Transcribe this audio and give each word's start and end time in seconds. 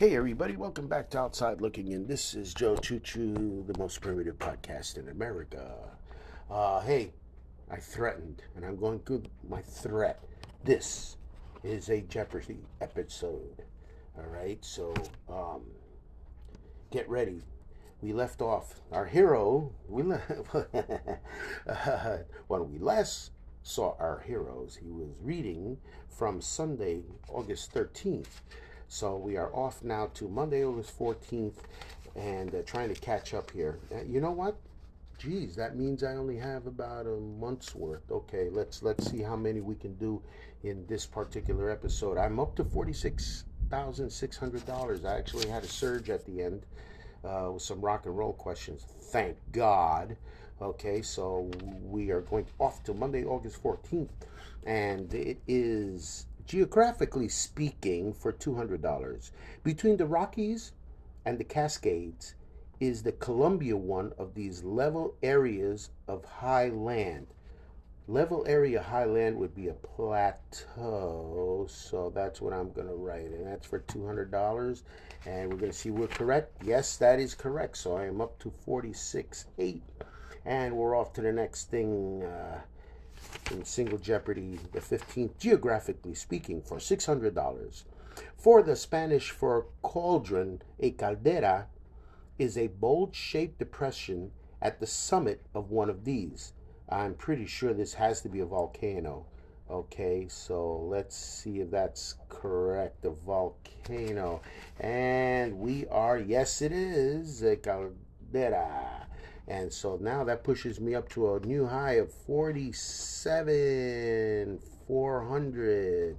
Hey, 0.00 0.16
everybody, 0.16 0.56
welcome 0.56 0.88
back 0.88 1.10
to 1.10 1.18
Outside 1.18 1.60
Looking 1.60 1.92
In. 1.92 2.06
This 2.06 2.34
is 2.34 2.54
Joe 2.54 2.74
Choo 2.74 3.00
Choo, 3.00 3.62
the 3.66 3.78
most 3.78 4.00
primitive 4.00 4.38
podcast 4.38 4.96
in 4.96 5.10
America. 5.10 5.74
Uh, 6.50 6.80
hey, 6.80 7.12
I 7.70 7.76
threatened, 7.76 8.42
and 8.56 8.64
I'm 8.64 8.76
going 8.76 9.02
to 9.02 9.22
my 9.46 9.60
threat. 9.60 10.24
This 10.64 11.18
is 11.62 11.90
a 11.90 12.00
Jeopardy 12.00 12.60
episode. 12.80 13.62
All 14.16 14.24
right, 14.24 14.64
so 14.64 14.94
um, 15.28 15.60
get 16.90 17.06
ready. 17.06 17.42
We 18.00 18.14
left 18.14 18.40
off 18.40 18.80
our 18.92 19.04
hero. 19.04 19.70
We 19.86 20.02
le- 20.02 20.16
when 22.46 22.72
we 22.72 22.78
last 22.78 23.32
saw 23.62 23.96
our 23.98 24.24
heroes, 24.26 24.78
he 24.80 24.88
was 24.88 25.10
reading 25.20 25.76
from 26.08 26.40
Sunday, 26.40 27.02
August 27.28 27.74
13th. 27.74 28.40
So 28.92 29.16
we 29.16 29.36
are 29.36 29.54
off 29.54 29.84
now 29.84 30.10
to 30.14 30.28
Monday, 30.28 30.64
August 30.64 30.98
14th, 30.98 31.54
and 32.16 32.52
uh, 32.52 32.62
trying 32.66 32.92
to 32.92 33.00
catch 33.00 33.34
up 33.34 33.52
here. 33.52 33.78
Uh, 33.94 34.02
you 34.02 34.20
know 34.20 34.32
what? 34.32 34.56
Geez, 35.16 35.54
that 35.54 35.76
means 35.76 36.02
I 36.02 36.16
only 36.16 36.36
have 36.38 36.66
about 36.66 37.06
a 37.06 37.20
month's 37.20 37.72
worth. 37.72 38.10
Okay, 38.10 38.48
let's 38.50 38.82
let's 38.82 39.08
see 39.08 39.22
how 39.22 39.36
many 39.36 39.60
we 39.60 39.76
can 39.76 39.94
do 39.94 40.20
in 40.64 40.84
this 40.88 41.06
particular 41.06 41.70
episode. 41.70 42.18
I'm 42.18 42.40
up 42.40 42.56
to 42.56 42.64
forty-six 42.64 43.44
thousand 43.70 44.10
six 44.10 44.36
hundred 44.36 44.66
dollars. 44.66 45.04
I 45.04 45.16
actually 45.16 45.48
had 45.48 45.62
a 45.62 45.68
surge 45.68 46.10
at 46.10 46.26
the 46.26 46.42
end 46.42 46.66
uh, 47.24 47.50
with 47.52 47.62
some 47.62 47.80
rock 47.80 48.06
and 48.06 48.18
roll 48.18 48.32
questions. 48.32 48.84
Thank 49.12 49.36
God. 49.52 50.16
Okay, 50.60 51.00
so 51.00 51.48
we 51.84 52.10
are 52.10 52.22
going 52.22 52.46
off 52.58 52.82
to 52.84 52.92
Monday, 52.92 53.24
August 53.24 53.62
14th, 53.62 54.10
and 54.66 55.14
it 55.14 55.38
is 55.46 56.26
geographically 56.50 57.28
speaking, 57.28 58.12
for 58.12 58.32
$200. 58.32 59.30
Between 59.62 59.96
the 59.96 60.04
Rockies 60.04 60.72
and 61.24 61.38
the 61.38 61.44
Cascades 61.44 62.34
is 62.80 63.04
the 63.04 63.12
Columbia 63.12 63.76
one 63.76 64.12
of 64.18 64.34
these 64.34 64.64
level 64.64 65.14
areas 65.22 65.90
of 66.08 66.24
high 66.24 66.68
land. 66.68 67.28
Level 68.08 68.44
area 68.48 68.82
high 68.82 69.04
land 69.04 69.36
would 69.36 69.54
be 69.54 69.68
a 69.68 69.74
plateau, 69.74 71.68
so 71.70 72.10
that's 72.12 72.40
what 72.40 72.52
I'm 72.52 72.72
going 72.72 72.88
to 72.88 72.94
write, 72.94 73.30
and 73.30 73.46
that's 73.46 73.68
for 73.68 73.78
$200. 73.78 74.82
And 75.26 75.52
we're 75.52 75.60
going 75.60 75.70
to 75.70 75.78
see 75.78 75.92
we're 75.92 76.08
correct. 76.08 76.64
Yes, 76.64 76.96
that 76.96 77.20
is 77.20 77.32
correct. 77.32 77.76
So 77.76 77.96
I 77.96 78.06
am 78.06 78.20
up 78.20 78.40
to 78.40 78.52
46.8, 78.66 79.82
and 80.44 80.76
we're 80.76 80.98
off 80.98 81.12
to 81.12 81.20
the 81.20 81.32
next 81.32 81.70
thing. 81.70 82.24
Uh, 82.24 82.62
in 83.50 83.64
Single 83.64 83.98
Jeopardy, 83.98 84.58
the 84.72 84.80
15th, 84.80 85.38
geographically 85.38 86.14
speaking, 86.14 86.62
for 86.62 86.78
$600. 86.78 87.84
For 88.36 88.62
the 88.62 88.76
Spanish 88.76 89.30
for 89.30 89.66
cauldron, 89.82 90.62
a 90.78 90.90
caldera 90.90 91.66
is 92.38 92.56
a 92.56 92.68
bowl 92.68 93.10
shaped 93.12 93.58
depression 93.58 94.32
at 94.62 94.80
the 94.80 94.86
summit 94.86 95.42
of 95.54 95.70
one 95.70 95.90
of 95.90 96.04
these. 96.04 96.52
I'm 96.88 97.14
pretty 97.14 97.46
sure 97.46 97.72
this 97.72 97.94
has 97.94 98.20
to 98.22 98.28
be 98.28 98.40
a 98.40 98.46
volcano. 98.46 99.26
Okay, 99.70 100.26
so 100.28 100.78
let's 100.88 101.16
see 101.16 101.60
if 101.60 101.70
that's 101.70 102.16
correct. 102.28 103.04
A 103.04 103.10
volcano. 103.10 104.42
And 104.80 105.58
we 105.60 105.86
are, 105.86 106.18
yes, 106.18 106.60
it 106.60 106.72
is 106.72 107.42
a 107.42 107.56
caldera. 107.56 108.99
And 109.50 109.70
so 109.72 109.98
now 110.00 110.24
that 110.24 110.44
pushes 110.44 110.80
me 110.80 110.94
up 110.94 111.08
to 111.10 111.34
a 111.34 111.40
new 111.40 111.66
high 111.66 111.94
of 111.94 112.12
47 112.12 114.60
400. 114.86 116.16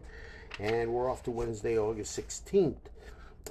And 0.60 0.92
we're 0.92 1.10
off 1.10 1.24
to 1.24 1.32
Wednesday, 1.32 1.80
August 1.80 2.20
16th. 2.20 2.76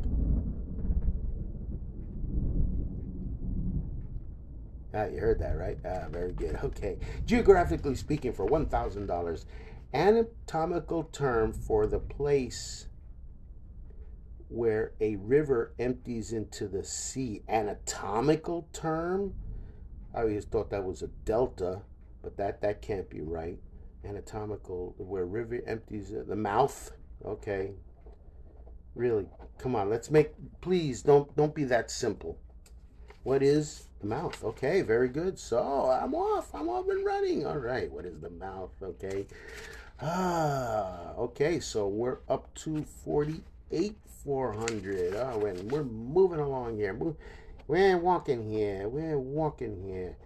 Ah, 4.95 5.07
you 5.07 5.19
heard 5.19 5.39
that, 5.39 5.57
right? 5.57 5.79
Ah, 5.85 6.09
very 6.11 6.33
good. 6.33 6.59
Okay. 6.65 6.99
Geographically 7.25 7.95
speaking, 7.95 8.33
for 8.33 8.47
$1,000, 8.47 9.45
anatomical 9.95 11.05
term 11.05 11.53
for 11.53 11.87
the 11.87 11.99
place 11.99 12.87
where 14.49 14.93
a 15.01 15.17
river 15.17 15.73
empties 15.79 16.33
into 16.33 16.69
the 16.69 16.85
sea. 16.85 17.43
Anatomical 17.49 18.69
term? 18.73 19.35
I 20.15 20.21
always 20.21 20.45
thought 20.45 20.71
that 20.71 20.85
was 20.85 21.03
a 21.03 21.09
delta, 21.25 21.83
but 22.23 22.37
that, 22.37 22.61
that 22.61 22.83
can't 22.83 23.09
be 23.09 23.23
right. 23.23 23.59
Anatomical, 24.05 24.95
where 24.99 25.25
river 25.25 25.61
empties 25.67 26.13
uh, 26.13 26.25
the 26.27 26.37
mouth. 26.37 26.93
Okay. 27.25 27.73
Really, 28.95 29.27
come 29.59 29.75
on. 29.75 29.89
Let's 29.89 30.11
make. 30.11 30.33
Please 30.61 31.03
don't 31.03 31.35
don't 31.35 31.55
be 31.55 31.65
that 31.65 31.91
simple. 31.91 32.39
What 33.23 33.43
is 33.43 33.89
the 34.03 34.09
mouth? 34.09 34.43
Okay, 34.45 34.83
very 34.83 35.09
good. 35.09 35.39
So 35.39 35.91
I'm 35.91 36.15
off. 36.15 36.55
I'm 36.55 36.69
off 36.69 36.89
and 36.89 37.05
running. 37.05 37.47
All 37.47 37.59
right. 37.59 37.91
What 37.91 38.05
is 38.05 38.21
the 38.21 38.31
mouth? 38.31 38.71
Okay. 38.83 39.27
Ah, 40.01 41.13
okay. 41.17 41.61
So 41.61 41.89
we're 41.89 42.19
up 42.29 42.53
to 42.57 42.85
48 43.05 43.97
400. 44.25 45.15
Oh, 45.15 45.39
we're, 45.39 45.55
we're 45.55 45.85
moving 45.85 46.39
along 46.39 46.77
here. 46.77 46.97
We're 47.67 47.99
walking 47.99 48.49
here. 48.49 48.89
We're 48.89 49.19
walking 49.19 49.83
here. 49.83 50.17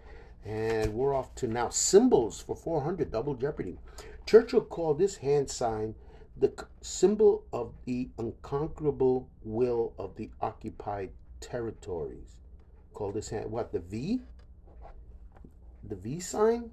And 0.44 0.94
we're 0.94 1.14
off 1.14 1.34
to 1.36 1.46
now 1.46 1.70
symbols 1.70 2.40
for 2.40 2.54
400 2.54 3.10
double 3.10 3.34
jeopardy. 3.34 3.78
Churchill 4.26 4.60
called 4.60 4.98
this 4.98 5.16
hand 5.16 5.50
sign 5.50 5.94
the 6.36 6.52
symbol 6.82 7.44
of 7.52 7.72
the 7.86 8.10
unconquerable 8.18 9.28
will 9.42 9.94
of 9.98 10.16
the 10.16 10.30
occupied 10.40 11.10
territories 11.40 12.36
call 12.96 13.12
this 13.12 13.28
hand 13.28 13.50
what 13.50 13.72
the 13.72 13.78
V? 13.78 14.22
The 15.84 15.96
V 15.96 16.18
sign? 16.18 16.70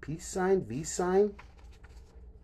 Peace 0.00 0.26
sign? 0.26 0.64
V 0.64 0.84
sign? 0.84 1.34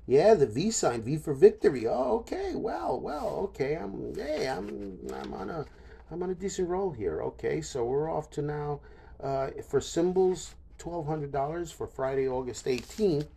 Yeah, 0.07 0.35
the 0.35 0.47
V 0.47 0.73
sign, 0.73 1.03
V 1.03 1.17
for 1.19 1.35
victory. 1.35 1.87
Oh, 1.87 2.19
okay. 2.19 2.53
Well, 2.57 3.01
well, 3.01 3.29
okay. 3.45 3.77
I'm 3.77 4.13
hey, 4.17 4.49
I'm 4.49 4.99
I'm 5.15 5.33
on 5.33 5.51
a 5.51 5.65
I'm 6.11 6.23
on 6.23 6.31
a 6.31 6.35
decent 6.35 6.69
roll 6.69 6.91
here. 6.91 7.23
Okay, 7.23 7.61
so 7.61 7.85
we're 7.85 8.11
off 8.11 8.29
to 8.31 8.43
now 8.43 8.81
uh, 9.23 9.51
for 9.69 9.81
symbols, 9.81 10.57
twelve 10.79 11.07
hundred 11.07 11.31
dollars 11.31 11.71
for 11.71 11.87
Friday, 11.87 12.29
August 12.29 12.67
eighteenth. 12.67 13.29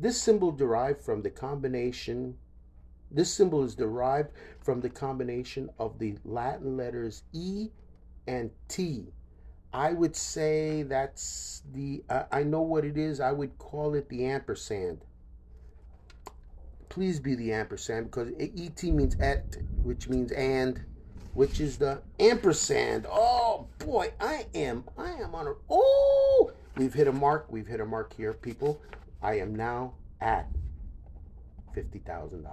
This 0.00 0.20
symbol 0.20 0.52
derived 0.52 1.02
from 1.02 1.20
the 1.20 1.30
combination. 1.30 2.36
This 3.10 3.32
symbol 3.32 3.62
is 3.62 3.74
derived 3.74 4.30
from 4.64 4.80
the 4.80 4.88
combination 4.88 5.68
of 5.78 5.98
the 5.98 6.16
Latin 6.24 6.78
letters 6.78 7.24
E 7.34 7.68
and 8.26 8.50
T. 8.68 9.12
I 9.72 9.92
would 9.92 10.16
say 10.16 10.84
that's 10.84 11.62
the, 11.72 12.02
uh, 12.08 12.24
I 12.32 12.42
know 12.42 12.62
what 12.62 12.84
it 12.84 12.96
is. 12.96 13.20
I 13.20 13.32
would 13.32 13.58
call 13.58 13.94
it 13.94 14.08
the 14.08 14.24
ampersand. 14.24 15.04
Please 16.88 17.20
be 17.20 17.34
the 17.34 17.52
ampersand 17.52 18.06
because 18.06 18.28
ET 18.38 18.82
means 18.84 19.16
et, 19.20 19.56
which 19.82 20.08
means 20.08 20.32
and, 20.32 20.80
which 21.34 21.60
is 21.60 21.76
the 21.76 22.00
ampersand. 22.18 23.06
Oh 23.10 23.68
boy, 23.78 24.12
I 24.18 24.46
am, 24.54 24.84
I 24.96 25.10
am 25.10 25.34
on 25.34 25.46
a, 25.46 25.52
oh, 25.68 26.52
we've 26.76 26.94
hit 26.94 27.06
a 27.06 27.12
mark. 27.12 27.46
We've 27.50 27.66
hit 27.66 27.80
a 27.80 27.86
mark 27.86 28.14
here, 28.14 28.32
people. 28.32 28.80
I 29.22 29.34
am 29.40 29.54
now 29.54 29.94
at 30.20 30.48
$50,000. 31.76 32.46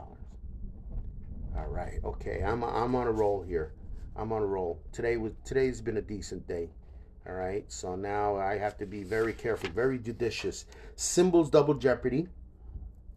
All 1.56 1.68
right. 1.68 2.00
Okay. 2.04 2.44
I'm, 2.46 2.64
I'm 2.64 2.96
on 2.96 3.08
a 3.08 3.12
roll 3.12 3.42
here. 3.44 3.72
I'm 4.16 4.31
on 4.31 4.44
a 4.44 4.46
roll. 4.46 4.79
Today 4.91 5.18
was 5.18 5.33
today's 5.44 5.81
been 5.81 5.98
a 5.98 6.01
decent 6.01 6.48
day. 6.48 6.69
All 7.27 7.33
right, 7.33 7.63
so 7.71 7.95
now 7.95 8.36
I 8.36 8.57
have 8.57 8.77
to 8.77 8.86
be 8.86 9.04
very 9.04 9.33
careful, 9.33 9.69
very 9.69 9.98
judicious. 9.98 10.65
Symbols 10.95 11.50
double 11.50 11.74
jeopardy. 11.74 12.27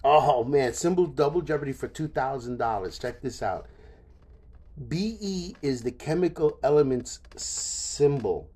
Oh 0.04 0.44
man, 0.44 0.72
symbols 0.72 1.10
double 1.10 1.42
jeopardy 1.42 1.72
for 1.72 1.88
two 1.88 2.08
thousand 2.08 2.58
dollars. 2.58 2.98
Check 2.98 3.20
this 3.20 3.42
out. 3.42 3.66
Be 4.88 5.56
is 5.60 5.82
the 5.82 5.90
chemical 5.90 6.58
elements 6.62 7.20
symbol. 7.36 8.48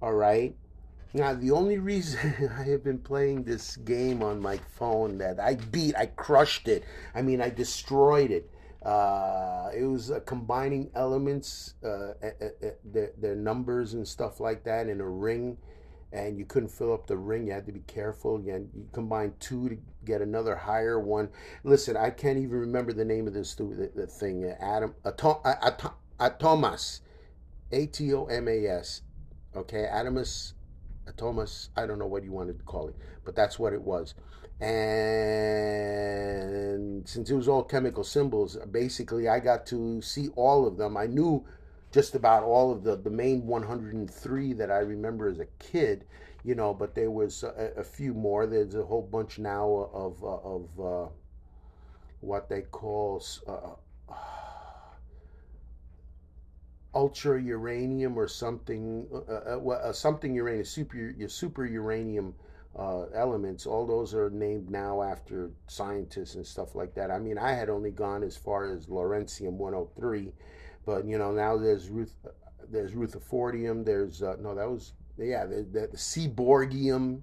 All 0.00 0.14
right. 0.14 0.56
Now 1.14 1.34
the 1.34 1.50
only 1.50 1.78
reason 1.78 2.50
I 2.58 2.64
have 2.64 2.82
been 2.82 2.98
playing 2.98 3.44
this 3.44 3.76
game 3.76 4.22
on 4.22 4.40
my 4.40 4.58
phone 4.76 5.18
that 5.18 5.38
I 5.38 5.56
beat, 5.56 5.96
I 5.96 6.06
crushed 6.06 6.66
it. 6.66 6.84
I 7.14 7.22
mean, 7.22 7.40
I 7.40 7.50
destroyed 7.50 8.30
it 8.30 8.50
uh, 8.82 9.70
it 9.74 9.84
was 9.84 10.10
uh, 10.10 10.20
combining 10.20 10.90
elements, 10.94 11.74
uh, 11.84 12.12
their, 12.84 13.12
their 13.18 13.34
numbers 13.34 13.94
and 13.94 14.06
stuff 14.06 14.40
like 14.40 14.64
that 14.64 14.88
in 14.88 15.00
a 15.00 15.08
ring, 15.08 15.58
and 16.12 16.38
you 16.38 16.44
couldn't 16.44 16.70
fill 16.70 16.92
up 16.92 17.06
the 17.06 17.16
ring. 17.16 17.46
You 17.46 17.52
had 17.52 17.66
to 17.66 17.72
be 17.72 17.80
careful. 17.80 18.36
Again, 18.36 18.70
you 18.74 18.88
combine 18.92 19.34
two 19.40 19.68
to 19.68 19.78
get 20.04 20.22
another 20.22 20.56
higher 20.56 21.00
one. 21.00 21.28
Listen, 21.64 21.96
I 21.96 22.10
can't 22.10 22.38
even 22.38 22.58
remember 22.58 22.92
the 22.92 23.04
name 23.04 23.26
of 23.26 23.34
this 23.34 23.54
the, 23.54 23.90
the 23.94 24.06
thing. 24.06 24.44
Adam 24.60 24.94
Atom, 25.04 25.36
Atom, 25.44 25.90
Thomas. 26.38 27.02
A 27.70 27.86
T 27.86 28.14
O 28.14 28.24
M 28.24 28.48
A 28.48 28.66
S. 28.66 29.02
Okay, 29.54 29.86
Atomas, 29.92 30.54
Atomas, 31.06 31.68
I 31.76 31.86
don't 31.86 31.98
know 31.98 32.06
what 32.06 32.22
you 32.22 32.32
wanted 32.32 32.58
to 32.58 32.64
call 32.64 32.88
it, 32.88 32.96
but 33.24 33.34
that's 33.34 33.58
what 33.58 33.72
it 33.72 33.82
was. 33.82 34.14
And 34.60 35.68
since 37.08 37.30
it 37.30 37.34
was 37.34 37.46
all 37.48 37.62
chemical 37.62 38.02
symbols, 38.02 38.56
basically 38.70 39.28
I 39.28 39.38
got 39.40 39.66
to 39.66 40.02
see 40.02 40.28
all 40.36 40.66
of 40.66 40.76
them. 40.76 40.96
I 40.96 41.06
knew 41.06 41.44
just 41.92 42.14
about 42.14 42.42
all 42.42 42.72
of 42.72 42.82
the, 42.82 42.96
the 42.96 43.10
main 43.10 43.46
103 43.46 44.52
that 44.54 44.70
I 44.70 44.78
remember 44.78 45.28
as 45.28 45.38
a 45.38 45.46
kid, 45.58 46.04
you 46.44 46.54
know, 46.54 46.74
but 46.74 46.94
there 46.94 47.10
was 47.10 47.42
a, 47.44 47.72
a 47.76 47.84
few 47.84 48.12
more. 48.14 48.46
There's 48.46 48.74
a 48.74 48.84
whole 48.84 49.02
bunch 49.02 49.38
now 49.38 49.90
of, 49.92 50.22
uh, 50.22 50.26
of 50.26 50.68
uh, 50.80 51.08
what 52.20 52.48
they 52.48 52.62
call 52.62 53.24
uh, 53.46 53.76
ultra 56.94 57.40
uranium 57.40 58.18
or 58.18 58.26
something, 58.26 59.06
uh, 59.12 59.56
uh, 59.56 59.68
uh, 59.70 59.92
something 59.92 60.34
uranium, 60.34 60.64
super, 60.64 61.14
super 61.28 61.64
uranium 61.64 62.34
uh, 62.78 63.06
elements. 63.14 63.66
All 63.66 63.86
those 63.86 64.14
are 64.14 64.30
named 64.30 64.70
now 64.70 65.02
after 65.02 65.50
scientists 65.66 66.36
and 66.36 66.46
stuff 66.46 66.74
like 66.74 66.94
that. 66.94 67.10
I 67.10 67.18
mean, 67.18 67.36
I 67.36 67.52
had 67.52 67.68
only 67.68 67.90
gone 67.90 68.22
as 68.22 68.36
far 68.36 68.72
as 68.72 68.86
Lawrencium 68.86 69.52
103, 69.52 70.32
but 70.86 71.04
you 71.04 71.18
know 71.18 71.32
now 71.32 71.56
there's 71.56 71.88
Ruth, 71.88 72.14
there's 72.70 72.92
Rutherfordium. 72.92 73.84
There's 73.84 74.22
uh, 74.22 74.36
no, 74.40 74.54
that 74.54 74.70
was 74.70 74.92
yeah, 75.18 75.44
the, 75.44 75.66
the, 75.72 75.88
the 75.88 75.96
Seaborgium. 75.96 77.22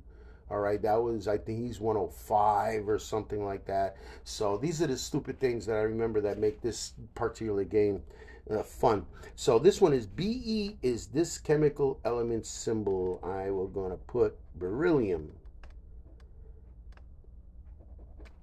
All 0.52 0.60
right, 0.60 0.81
that 0.81 1.02
was 1.02 1.28
I 1.28 1.38
think 1.38 1.66
he's 1.66 1.80
105 1.80 2.88
or 2.88 3.00
something 3.00 3.44
like 3.46 3.66
that. 3.66 3.96
So 4.25 4.58
these 4.58 4.81
are 4.81 4.88
the 4.88 4.98
stupid 4.98 5.40
things 5.40 5.66
that 5.66 5.78
I 5.78 5.81
remember 5.81 6.22
that 6.22 6.38
make 6.38 6.62
this 6.62 6.94
particular 7.16 7.63
game 7.63 8.04
uh, 8.51 8.62
fun. 8.62 9.06
So 9.36 9.58
this 9.58 9.81
one 9.81 9.94
is 9.94 10.06
Be 10.06 10.78
is 10.84 11.08
this 11.08 11.38
chemical 11.38 12.00
element 12.04 12.46
symbol. 12.46 13.19
I 13.24 13.50
will 13.50 13.68
gonna 13.68 13.98
put 13.98 14.38
beryllium. 14.56 15.31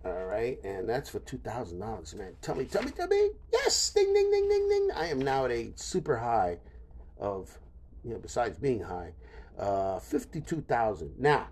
All 0.05 0.25
right, 0.25 0.59
and 0.65 0.89
that's 0.89 1.09
for 1.09 1.21
two 1.21 1.39
thousand 1.39 1.79
dollars, 1.79 2.15
man. 2.15 2.33
Tell 2.43 2.57
me, 2.57 2.65
tell 2.65 2.83
me, 2.83 2.91
tell 2.91 3.07
me. 3.07 3.31
Yes, 3.53 3.91
ding, 3.91 4.13
ding, 4.13 4.31
ding, 4.33 4.49
ding, 4.49 4.69
ding. 4.69 4.89
I 4.97 5.07
am 5.07 5.21
now 5.21 5.45
at 5.45 5.53
a 5.53 5.73
super 5.77 6.17
high 6.17 6.59
of, 7.19 7.57
you 8.03 8.11
know, 8.13 8.19
besides 8.19 8.59
being 8.59 8.81
high, 8.81 9.13
uh, 9.57 10.01
fifty-two 10.01 10.63
thousand. 10.63 11.15
Now, 11.19 11.49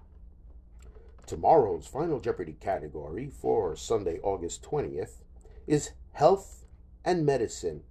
tomorrow's 1.26 1.86
final 1.86 2.18
Jeopardy 2.18 2.56
category 2.60 3.30
for 3.30 3.76
Sunday, 3.76 4.18
August 4.24 4.64
twentieth, 4.64 5.22
is 5.68 5.92
health 6.12 6.66
and 7.04 7.24
medicine. 7.24 7.82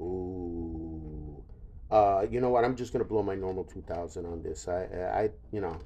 Ooh. 0.00 1.42
Uh, 1.90 2.24
you 2.30 2.40
know 2.40 2.50
what? 2.50 2.64
I'm 2.64 2.76
just 2.76 2.92
gonna 2.92 3.04
blow 3.04 3.22
my 3.22 3.34
normal 3.34 3.64
2,000 3.64 4.24
on 4.24 4.42
this. 4.42 4.66
I, 4.66 4.84
I, 4.84 5.30
you 5.50 5.60
know. 5.60 5.78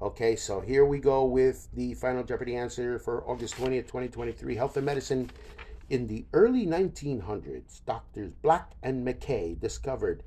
Okay, 0.00 0.36
so 0.36 0.60
here 0.60 0.84
we 0.84 0.98
go 0.98 1.24
with 1.24 1.68
the 1.72 1.94
final 1.94 2.22
Jeopardy 2.22 2.54
answer 2.54 2.98
for 2.98 3.26
August 3.26 3.54
20th, 3.54 3.86
2023. 3.86 4.54
Health 4.54 4.76
and 4.76 4.84
medicine. 4.84 5.30
In 5.88 6.06
the 6.06 6.26
early 6.34 6.66
1900s, 6.66 7.82
doctors 7.86 8.32
Black 8.42 8.72
and 8.82 9.06
McKay 9.06 9.58
discovered 9.58 10.22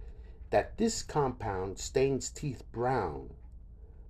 that 0.49 0.75
this 0.79 1.03
compound 1.03 1.77
stains 1.77 2.31
teeth 2.31 2.63
brown, 2.71 3.29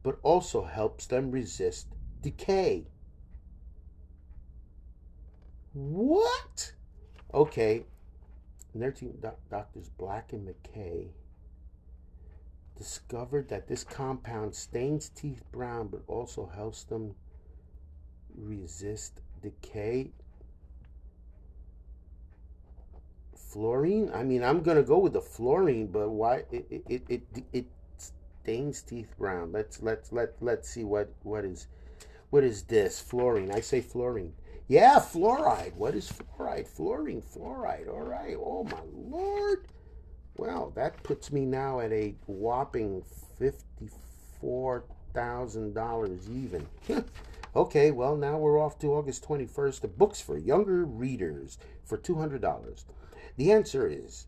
but 0.01 0.17
also 0.23 0.63
helps 0.63 1.05
them 1.07 1.29
resist 1.29 1.87
decay. 2.21 2.87
What? 5.73 6.71
Okay, 7.33 7.83
and 8.73 8.81
their 8.81 8.91
team, 8.91 9.21
doctors 9.49 9.89
Black 9.89 10.31
and 10.31 10.47
McKay, 10.47 11.09
discovered 12.79 13.49
that 13.49 13.67
this 13.67 13.83
compound 13.83 14.55
stains 14.55 15.09
teeth 15.09 15.43
brown 15.51 15.87
but 15.89 16.01
also 16.07 16.47
helps 16.55 16.83
them 16.85 17.13
resist 18.35 19.21
decay. 19.43 20.11
Fluorine? 23.35 24.09
I 24.13 24.23
mean, 24.23 24.43
I'm 24.43 24.61
gonna 24.61 24.81
go 24.81 24.97
with 24.97 25.13
the 25.13 25.21
fluorine, 25.21 25.87
but 25.87 26.09
why 26.09 26.45
it 26.51 26.65
it 26.69 26.83
it 26.87 27.03
it, 27.09 27.43
it 27.53 27.65
stains 27.97 28.81
teeth 28.81 29.13
brown? 29.17 29.51
Let's 29.51 29.81
let's 29.81 30.11
let 30.11 30.33
let's 30.39 30.69
see 30.69 30.83
what 30.83 31.13
what 31.23 31.45
is 31.45 31.67
what 32.29 32.43
is 32.43 32.63
this 32.63 32.99
fluorine? 32.99 33.51
I 33.51 33.59
say 33.59 33.81
fluorine. 33.81 34.33
Yeah, 34.69 34.99
fluoride. 34.99 35.73
What 35.75 35.95
is 35.95 36.11
fluoride? 36.11 36.67
Fluorine, 36.67 37.23
fluoride. 37.23 37.89
All 37.91 38.03
right. 38.03 38.35
Oh, 38.37 38.63
my 38.65 38.81
Lord. 38.93 39.65
Well, 40.39 40.71
that 40.75 41.03
puts 41.03 41.33
me 41.33 41.45
now 41.45 41.81
at 41.81 41.91
a 41.91 42.15
whopping 42.25 43.03
$54,000 43.41 46.29
even. 46.29 46.65
okay, 47.57 47.91
well, 47.91 48.15
now 48.15 48.37
we're 48.37 48.57
off 48.57 48.79
to 48.79 48.93
August 48.93 49.27
21st. 49.27 49.81
The 49.81 49.89
books 49.89 50.21
for 50.21 50.37
younger 50.37 50.85
readers 50.85 51.57
for 51.83 51.97
$200. 51.97 52.85
The 53.35 53.51
answer 53.51 53.85
is 53.85 54.27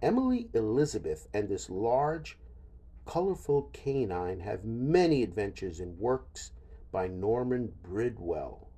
Emily 0.00 0.48
Elizabeth 0.54 1.28
and 1.34 1.50
this 1.50 1.68
large, 1.68 2.38
colorful 3.04 3.68
canine 3.74 4.40
have 4.40 4.64
many 4.64 5.22
adventures 5.22 5.80
in 5.80 5.98
works 5.98 6.52
by 6.90 7.08
Norman 7.08 7.74
Bridwell. 7.82 8.70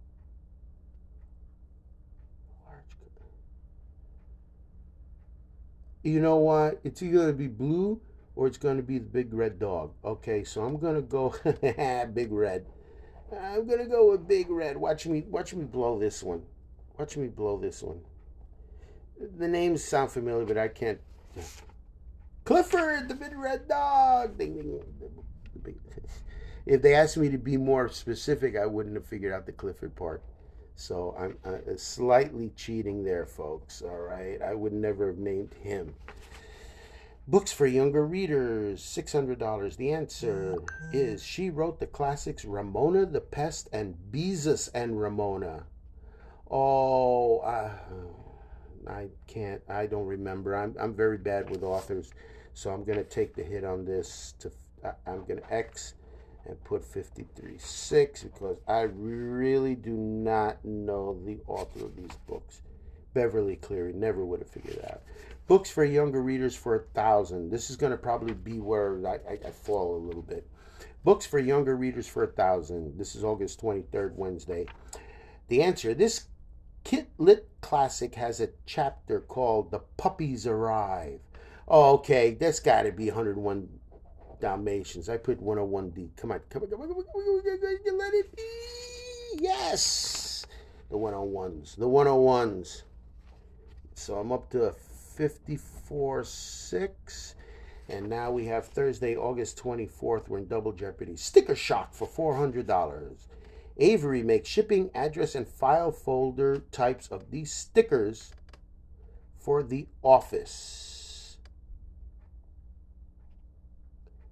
You 6.06 6.20
know 6.20 6.36
what? 6.36 6.80
It's 6.84 7.02
either 7.02 7.16
going 7.18 7.26
to 7.28 7.32
be 7.32 7.48
blue 7.48 8.00
or 8.36 8.46
it's 8.46 8.58
going 8.58 8.76
to 8.76 8.82
be 8.82 8.98
the 8.98 9.06
big 9.06 9.32
red 9.32 9.58
dog. 9.58 9.92
Okay, 10.04 10.44
so 10.44 10.62
I'm 10.62 10.78
going 10.78 10.94
to 10.94 11.02
go 11.02 11.34
big 12.14 12.32
red. 12.32 12.66
I'm 13.32 13.66
going 13.66 13.80
to 13.80 13.86
go 13.86 14.10
with 14.12 14.28
big 14.28 14.48
red. 14.50 14.76
Watch 14.76 15.06
me 15.06 15.24
watch 15.28 15.52
me 15.52 15.64
blow 15.64 15.98
this 15.98 16.22
one. 16.22 16.42
Watch 16.98 17.16
me 17.16 17.26
blow 17.26 17.58
this 17.58 17.82
one. 17.82 18.00
The 19.38 19.48
names 19.48 19.82
sound 19.82 20.12
familiar, 20.12 20.44
but 20.44 20.58
I 20.58 20.68
can't. 20.68 21.00
Clifford, 22.44 23.08
the 23.08 23.14
big 23.14 23.36
red 23.36 23.66
dog. 23.66 24.38
Ding, 24.38 24.54
ding. 24.54 25.80
If 26.66 26.82
they 26.82 26.94
asked 26.94 27.16
me 27.16 27.30
to 27.30 27.38
be 27.38 27.56
more 27.56 27.88
specific, 27.88 28.56
I 28.56 28.66
wouldn't 28.66 28.94
have 28.96 29.06
figured 29.06 29.32
out 29.32 29.46
the 29.46 29.52
Clifford 29.52 29.96
part. 29.96 30.22
So 30.76 31.16
I'm 31.18 31.38
uh, 31.44 31.76
slightly 31.76 32.52
cheating 32.54 33.02
there, 33.02 33.24
folks. 33.26 33.82
All 33.82 33.96
right. 33.96 34.40
I 34.42 34.54
would 34.54 34.74
never 34.74 35.08
have 35.08 35.18
named 35.18 35.54
him. 35.54 35.94
Books 37.28 37.50
for 37.50 37.66
younger 37.66 38.06
readers, 38.06 38.82
$600. 38.82 39.76
The 39.76 39.90
answer 39.90 40.54
is 40.92 41.24
she 41.24 41.50
wrote 41.50 41.80
the 41.80 41.86
classics 41.86 42.44
Ramona 42.44 43.04
the 43.06 43.20
Pest 43.20 43.68
and 43.72 43.96
Beezus 44.12 44.68
and 44.72 45.00
Ramona. 45.00 45.64
Oh, 46.48 47.40
I, 47.40 47.70
I 48.88 49.08
can't, 49.26 49.62
I 49.68 49.86
don't 49.86 50.06
remember. 50.06 50.54
I'm, 50.54 50.76
I'm 50.78 50.94
very 50.94 51.18
bad 51.18 51.50
with 51.50 51.64
authors, 51.64 52.12
so 52.54 52.70
I'm 52.70 52.84
going 52.84 52.98
to 52.98 53.04
take 53.04 53.34
the 53.34 53.42
hit 53.42 53.64
on 53.64 53.84
this. 53.84 54.34
To 54.38 54.52
I'm 55.04 55.24
going 55.24 55.40
to 55.40 55.52
X 55.52 55.94
and 56.46 56.62
put 56.64 56.82
53.6 56.82 58.22
because 58.22 58.58
I 58.66 58.82
really 58.82 59.74
do 59.74 59.92
not 59.92 60.64
know 60.64 61.18
the 61.24 61.38
author 61.46 61.84
of 61.84 61.96
these 61.96 62.16
books. 62.26 62.62
Beverly 63.14 63.56
Cleary 63.56 63.92
never 63.92 64.24
would 64.24 64.40
have 64.40 64.50
figured 64.50 64.84
out. 64.90 65.02
Books 65.46 65.70
for 65.70 65.84
younger 65.84 66.22
readers 66.22 66.56
for 66.56 66.74
a 66.74 66.84
thousand. 66.94 67.50
This 67.50 67.70
is 67.70 67.76
going 67.76 67.92
to 67.92 67.98
probably 67.98 68.34
be 68.34 68.58
where 68.60 69.00
I, 69.06 69.14
I, 69.30 69.38
I 69.46 69.50
fall 69.50 69.96
a 69.96 70.06
little 70.06 70.22
bit. 70.22 70.46
Books 71.04 71.24
for 71.24 71.38
younger 71.38 71.76
readers 71.76 72.08
for 72.08 72.24
a 72.24 72.28
thousand. 72.28 72.98
This 72.98 73.14
is 73.14 73.22
August 73.22 73.60
23rd, 73.62 74.14
Wednesday. 74.14 74.66
The 75.48 75.62
answer 75.62 75.94
this 75.94 76.26
Kid 76.82 77.06
Lit 77.18 77.48
classic 77.60 78.16
has 78.16 78.40
a 78.40 78.50
chapter 78.64 79.20
called 79.20 79.70
The 79.70 79.80
Puppies 79.96 80.46
Arrive. 80.46 81.20
Oh, 81.68 81.94
okay, 81.94 82.34
that's 82.34 82.60
got 82.60 82.82
to 82.82 82.92
be 82.92 83.06
101 83.06 83.68
Dalmatians. 84.40 85.08
I 85.08 85.16
put 85.16 85.42
101D. 85.42 86.16
Come 86.16 86.32
on, 86.32 86.40
come 86.48 86.62
on, 86.62 86.70
come 86.70 86.80
on, 86.82 86.88
come 86.88 86.98
on, 86.98 87.04
come 87.04 87.90
on, 87.92 87.98
let 87.98 88.14
it 88.14 88.36
be. 88.36 89.42
Yes, 89.42 90.46
the 90.90 90.96
101s, 90.96 91.76
the 91.76 91.88
101s. 91.88 92.82
So 93.94 94.16
I'm 94.16 94.32
up 94.32 94.50
to 94.50 94.74
54 95.16 96.24
6. 96.24 97.34
And 97.88 98.08
now 98.08 98.32
we 98.32 98.46
have 98.46 98.66
Thursday, 98.66 99.16
August 99.16 99.62
24th. 99.62 100.28
We're 100.28 100.38
in 100.38 100.48
double 100.48 100.72
jeopardy. 100.72 101.16
Sticker 101.16 101.54
shock 101.54 101.94
for 101.94 102.08
$400. 102.08 103.14
Avery 103.78 104.22
makes 104.22 104.48
shipping 104.48 104.90
address 104.94 105.34
and 105.34 105.46
file 105.46 105.92
folder 105.92 106.58
types 106.72 107.08
of 107.08 107.30
these 107.30 107.52
stickers 107.52 108.32
for 109.38 109.62
the 109.62 109.86
office. 110.02 110.95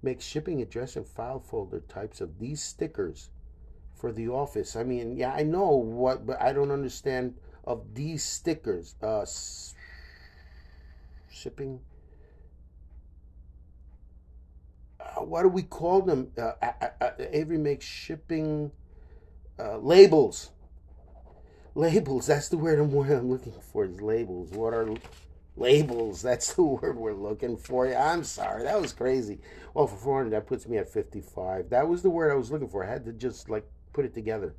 make 0.05 0.21
shipping 0.21 0.61
address 0.61 0.95
and 0.95 1.05
file 1.05 1.39
folder 1.39 1.81
types 1.81 2.21
of 2.21 2.39
these 2.39 2.61
stickers 2.61 3.29
for 3.95 4.11
the 4.11 4.29
office. 4.29 4.75
I 4.75 4.83
mean, 4.83 5.17
yeah, 5.17 5.33
I 5.33 5.43
know 5.43 5.71
what, 5.71 6.25
but 6.25 6.41
I 6.41 6.53
don't 6.53 6.71
understand 6.71 7.33
of 7.65 7.95
these 7.95 8.23
stickers. 8.23 8.95
Uh, 9.01 9.25
shipping. 11.31 11.79
Uh, 14.99 15.21
what 15.21 15.41
do 15.41 15.49
we 15.49 15.63
call 15.63 16.01
them? 16.03 16.31
Uh, 16.37 16.51
I, 16.61 16.89
I, 17.01 17.11
Avery 17.31 17.57
makes 17.57 17.85
shipping 17.85 18.71
uh, 19.59 19.77
labels. 19.77 20.51
Labels. 21.73 22.27
That's 22.27 22.49
the 22.49 22.57
word 22.57 22.77
I'm, 22.79 22.95
I'm 22.95 23.29
looking 23.29 23.53
for. 23.73 23.85
Is 23.85 23.99
labels. 24.01 24.51
What 24.51 24.73
are 24.73 24.87
labels? 25.55 26.21
That's 26.21 26.53
the 26.53 26.63
word 26.63 26.97
we're 26.97 27.13
looking 27.13 27.57
for. 27.57 27.87
I'm 27.95 28.23
sorry. 28.23 28.63
That 28.63 28.81
was 28.81 28.93
crazy. 28.93 29.39
Well, 29.73 29.87
for 29.87 29.97
400, 29.97 30.29
that 30.31 30.47
puts 30.47 30.67
me 30.67 30.77
at 30.77 30.89
55. 30.89 31.69
That 31.69 31.87
was 31.87 32.01
the 32.01 32.09
word 32.09 32.31
I 32.31 32.35
was 32.35 32.51
looking 32.51 32.69
for. 32.69 32.83
I 32.83 32.89
had 32.89 33.05
to 33.05 33.13
just 33.13 33.49
like 33.49 33.67
put 33.93 34.05
it 34.05 34.13
together. 34.13 34.55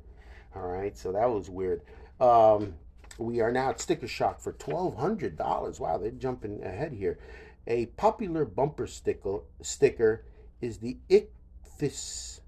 All 0.55 0.67
right. 0.67 0.97
So 0.97 1.11
that 1.11 1.29
was 1.29 1.49
weird. 1.49 1.81
Um, 2.19 2.75
we 3.17 3.41
are 3.41 3.51
now 3.51 3.69
at 3.69 3.81
Sticker 3.81 4.07
Shock 4.07 4.39
for 4.39 4.53
$1,200. 4.53 5.79
Wow, 5.79 5.97
they're 5.97 6.11
jumping 6.11 6.63
ahead 6.63 6.93
here. 6.93 7.17
A 7.65 7.87
popular 7.87 8.45
bumper 8.45 8.87
sticker, 8.87 9.39
sticker 9.61 10.23
is 10.61 10.77
the 10.77 10.97
ichthys 11.09 12.41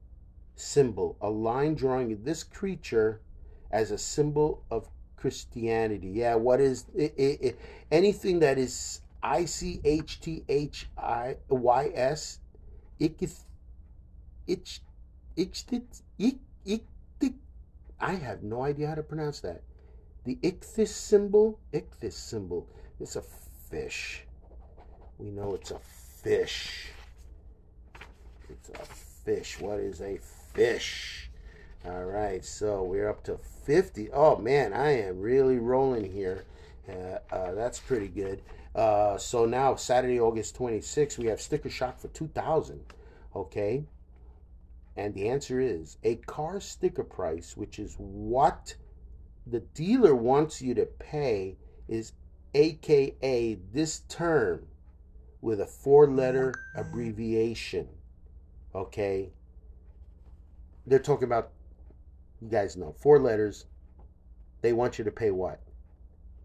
symbol, 0.56 1.18
a 1.22 1.29
line 1.29 1.74
drawing 1.74 2.12
of 2.12 2.24
this 2.24 2.44
creature 2.44 3.22
as 3.72 3.91
a 3.91 3.98
symbol 3.98 4.63
of 4.70 4.89
Christianity. 5.20 6.08
Yeah, 6.08 6.36
what 6.36 6.62
is 6.62 6.86
it, 6.96 7.14
it, 7.18 7.40
it, 7.42 7.60
anything 7.92 8.40
that 8.40 8.58
is 8.58 9.02
I 9.22 9.46
C 9.46 9.82
H 9.84 10.22
T 10.22 10.44
H 10.48 10.88
I 10.98 11.36
Y 11.50 11.92
S? 11.94 12.40
I 18.02 18.14
have 18.14 18.44
no 18.44 18.64
idea 18.64 18.88
how 18.88 18.96
to 18.96 19.04
pronounce 19.04 19.42
that. 19.42 19.62
The 20.24 20.36
ichthys 20.38 20.88
symbol, 20.88 21.60
ichthys 21.74 22.14
symbol, 22.14 22.68
it's 23.00 23.16
a 23.16 23.24
fish. 23.70 24.24
We 25.18 25.32
know 25.32 25.54
it's 25.56 25.72
a 25.72 25.80
fish. 26.24 26.92
It's 28.50 28.70
a 28.70 28.86
fish. 28.86 29.60
What 29.60 29.80
is 29.80 30.02
a 30.02 30.18
fish? 30.54 31.28
All 31.86 32.03
right, 32.03 32.43
so 32.43 32.83
we're 32.83 33.09
up 33.09 33.24
to 33.24 33.38
50. 33.38 34.09
Oh 34.12 34.36
man, 34.38 34.74
I 34.74 35.01
am 35.01 35.21
really 35.21 35.57
rolling 35.57 36.12
here. 36.12 36.43
Uh, 36.88 37.19
uh, 37.31 37.53
that's 37.53 37.79
pretty 37.79 38.09
good. 38.09 38.41
Uh, 38.75 39.17
so 39.17 39.45
now 39.45 39.75
Saturday, 39.75 40.19
August 40.19 40.57
26th, 40.57 41.17
we 41.17 41.27
have 41.27 41.39
sticker 41.39 41.69
shock 41.69 42.00
for 42.00 42.09
2000. 42.09 42.81
Okay. 43.36 43.86
And 44.98 45.13
the 45.13 45.29
answer 45.29 45.62
is 45.62 45.98
a 46.03 46.15
car 46.15 46.59
sticker 46.59 47.05
price, 47.05 47.55
which 47.55 47.79
is 47.79 47.95
what 47.98 48.75
the 49.48 49.62
dealer 49.62 50.13
wants 50.13 50.62
you 50.62 50.74
to 50.75 50.86
pay, 50.86 51.57
is 51.88 52.12
AKA 52.53 53.59
this 53.71 54.01
term 54.09 54.67
with 55.41 55.62
a 55.62 55.65
four 55.65 56.07
letter 56.07 56.53
abbreviation. 56.75 57.88
Okay. 58.75 59.29
They're 60.86 61.00
talking 61.00 61.25
about, 61.25 61.51
you 62.41 62.50
guys 62.50 62.77
know, 62.77 62.93
four 63.00 63.19
letters. 63.19 63.65
They 64.62 64.74
want 64.74 64.98
you 64.98 65.05
to 65.05 65.12
pay 65.12 65.31
what? 65.31 65.62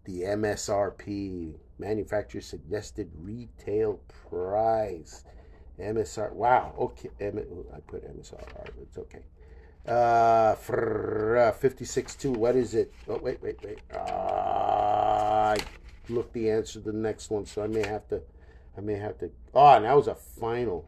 The 0.05 0.21
MSRP, 0.21 1.55
manufacturer 1.79 2.41
suggested 2.41 3.11
retail 3.15 3.99
price. 4.29 5.23
MSR. 5.79 6.31
Wow. 6.31 6.73
Okay. 6.79 7.09
M- 7.19 7.39
I 7.75 7.79
put 7.81 8.03
MSR. 8.05 8.41
It's 8.81 8.97
okay. 8.97 9.23
Uh, 9.85 10.55
for, 10.55 11.37
uh 11.37 11.51
56 11.51 12.15
2. 12.15 12.31
What 12.31 12.55
is 12.55 12.73
it? 12.73 12.91
Oh, 13.07 13.17
wait, 13.17 13.41
wait, 13.41 13.61
wait. 13.63 13.79
Uh, 13.93 13.97
I 13.99 15.57
looked 16.09 16.33
the 16.33 16.49
answer 16.49 16.79
to 16.79 16.91
the 16.91 16.97
next 16.97 17.29
one, 17.29 17.45
so 17.45 17.63
I 17.63 17.67
may 17.67 17.85
have 17.85 18.07
to. 18.09 18.21
I 18.77 18.81
may 18.81 18.95
have 18.95 19.17
to. 19.19 19.29
Oh, 19.53 19.75
and 19.75 19.85
that 19.85 19.95
was 19.95 20.07
a 20.07 20.15
final. 20.15 20.87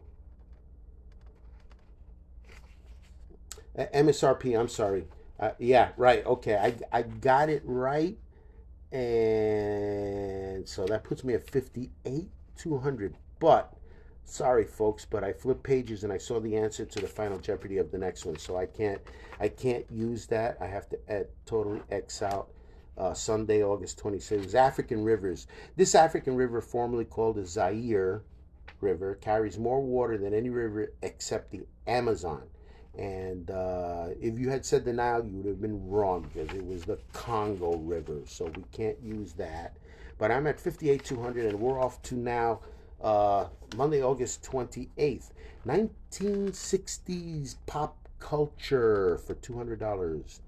MSRP. 3.78 4.60
I'm 4.60 4.68
sorry. 4.68 5.06
Uh, 5.40 5.52
yeah, 5.60 5.90
right. 5.98 6.26
Okay, 6.26 6.56
I 6.56 6.76
I 6.92 7.04
got 7.04 7.50
it 7.50 7.62
right, 7.66 8.18
and 8.92 10.68
so 10.68 10.86
that 10.88 11.04
puts 11.04 11.24
me 11.24 11.34
at 11.36 11.50
58 11.50 12.30
200. 12.58 13.16
But 13.40 13.78
sorry 14.30 14.66
folks 14.66 15.06
but 15.06 15.24
i 15.24 15.32
flipped 15.32 15.64
pages 15.64 16.04
and 16.04 16.12
i 16.12 16.18
saw 16.18 16.38
the 16.38 16.58
answer 16.58 16.84
to 16.84 17.00
the 17.00 17.08
final 17.08 17.40
jeopardy 17.40 17.78
of 17.78 17.92
the 17.92 17.98
next 17.98 18.26
one 18.26 18.38
so 18.38 18.58
i 18.58 18.66
can't 18.66 19.00
i 19.40 19.48
can't 19.48 19.86
use 19.90 20.28
that 20.28 20.58
i 20.60 20.68
have 20.68 20.88
to 20.90 21.00
add, 21.08 21.28
totally 21.46 21.82
x 21.92 22.22
out 22.22 22.50
uh, 22.98 23.14
sunday 23.14 23.64
august 23.64 23.98
26th 24.04 24.54
african 24.54 25.02
rivers 25.02 25.48
this 25.78 25.96
african 25.96 26.36
river 26.36 26.60
formerly 26.60 27.06
called 27.06 27.38
the 27.38 27.46
zaire 27.46 28.22
river 28.82 29.16
carries 29.16 29.58
more 29.58 29.80
water 29.80 30.18
than 30.18 30.34
any 30.34 30.50
river 30.50 30.92
except 31.02 31.50
the 31.52 31.62
amazon 31.88 32.44
and 32.98 33.52
uh, 33.52 34.08
if 34.20 34.40
you 34.40 34.50
had 34.50 34.66
said 34.66 34.84
the 34.84 34.94
nile 34.94 35.24
you 35.26 35.38
would 35.38 35.46
have 35.46 35.62
been 35.62 35.88
wrong 35.88 36.28
because 36.34 36.56
it 36.56 36.66
was 36.66 36.84
the 36.84 36.98
congo 37.14 37.78
river 37.78 38.20
so 38.26 38.46
we 38.56 38.64
can't 38.72 38.98
use 39.04 39.34
that 39.34 39.78
but 40.18 40.32
i'm 40.32 40.48
at 40.48 40.60
58200 40.60 41.46
and 41.46 41.60
we're 41.60 41.80
off 41.82 42.02
to 42.02 42.16
now 42.16 42.60
uh, 43.02 43.46
Monday, 43.76 44.02
August 44.02 44.44
28th. 44.44 45.30
1960s 45.66 47.56
pop 47.66 47.98
culture 48.20 49.18
for 49.26 49.36
$200. 49.36 50.40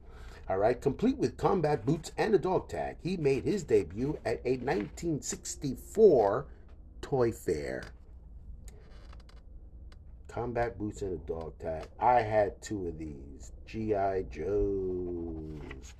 All 0.50 0.58
right, 0.58 0.82
complete 0.82 1.18
with 1.18 1.38
combat 1.38 1.86
boots 1.86 2.12
and 2.18 2.34
a 2.34 2.40
dog 2.40 2.70
tag. 2.70 2.96
He 3.04 3.18
made 3.18 3.44
his 3.44 3.64
debut 3.64 4.18
at 4.26 4.42
a 4.46 4.58
1964 4.58 6.46
toy 7.02 7.32
fair. 7.32 7.84
Combat 10.30 10.78
boots 10.78 11.02
and 11.02 11.14
a 11.14 11.18
dog 11.28 11.58
tag. 11.60 11.86
I 12.00 12.22
had 12.22 12.62
two 12.62 12.88
of 12.88 12.98
these. 12.98 13.52
G.I. 13.66 14.24
Joe's. 14.32 15.94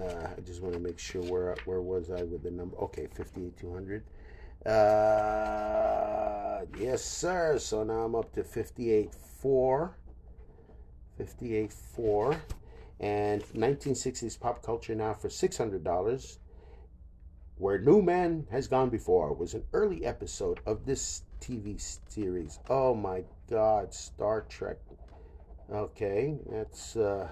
Uh, 0.00 0.28
I 0.36 0.40
just 0.40 0.62
want 0.62 0.74
to 0.74 0.80
make 0.80 0.98
sure 0.98 1.22
where 1.22 1.54
where 1.66 1.82
was 1.82 2.10
I 2.10 2.22
with 2.22 2.42
the 2.42 2.50
number? 2.50 2.76
Okay, 2.78 3.06
58200. 3.14 4.02
Uh, 4.64 6.64
yes, 6.78 7.04
sir. 7.04 7.58
So 7.58 7.84
now 7.84 8.04
I'm 8.04 8.14
up 8.14 8.32
to 8.34 8.44
fifty 8.44 8.92
eight 8.92 9.14
four. 9.14 9.96
Fifty 11.18 11.54
eight 11.54 11.72
four, 11.72 12.40
And 12.98 13.42
1960s 13.54 14.40
pop 14.40 14.62
culture 14.62 14.94
now 14.94 15.12
for 15.12 15.28
$600. 15.28 16.38
Where 17.60 17.78
No 17.78 18.00
Man 18.00 18.46
Has 18.50 18.68
Gone 18.68 18.88
Before 18.88 19.34
was 19.34 19.52
an 19.52 19.64
early 19.74 20.06
episode 20.06 20.60
of 20.64 20.86
this 20.86 21.24
TV 21.42 21.78
series. 22.08 22.58
Oh 22.70 22.94
my 22.94 23.24
God, 23.50 23.92
Star 23.92 24.46
Trek. 24.48 24.78
Okay, 25.70 26.38
that's. 26.50 26.96
Uh, 26.96 27.28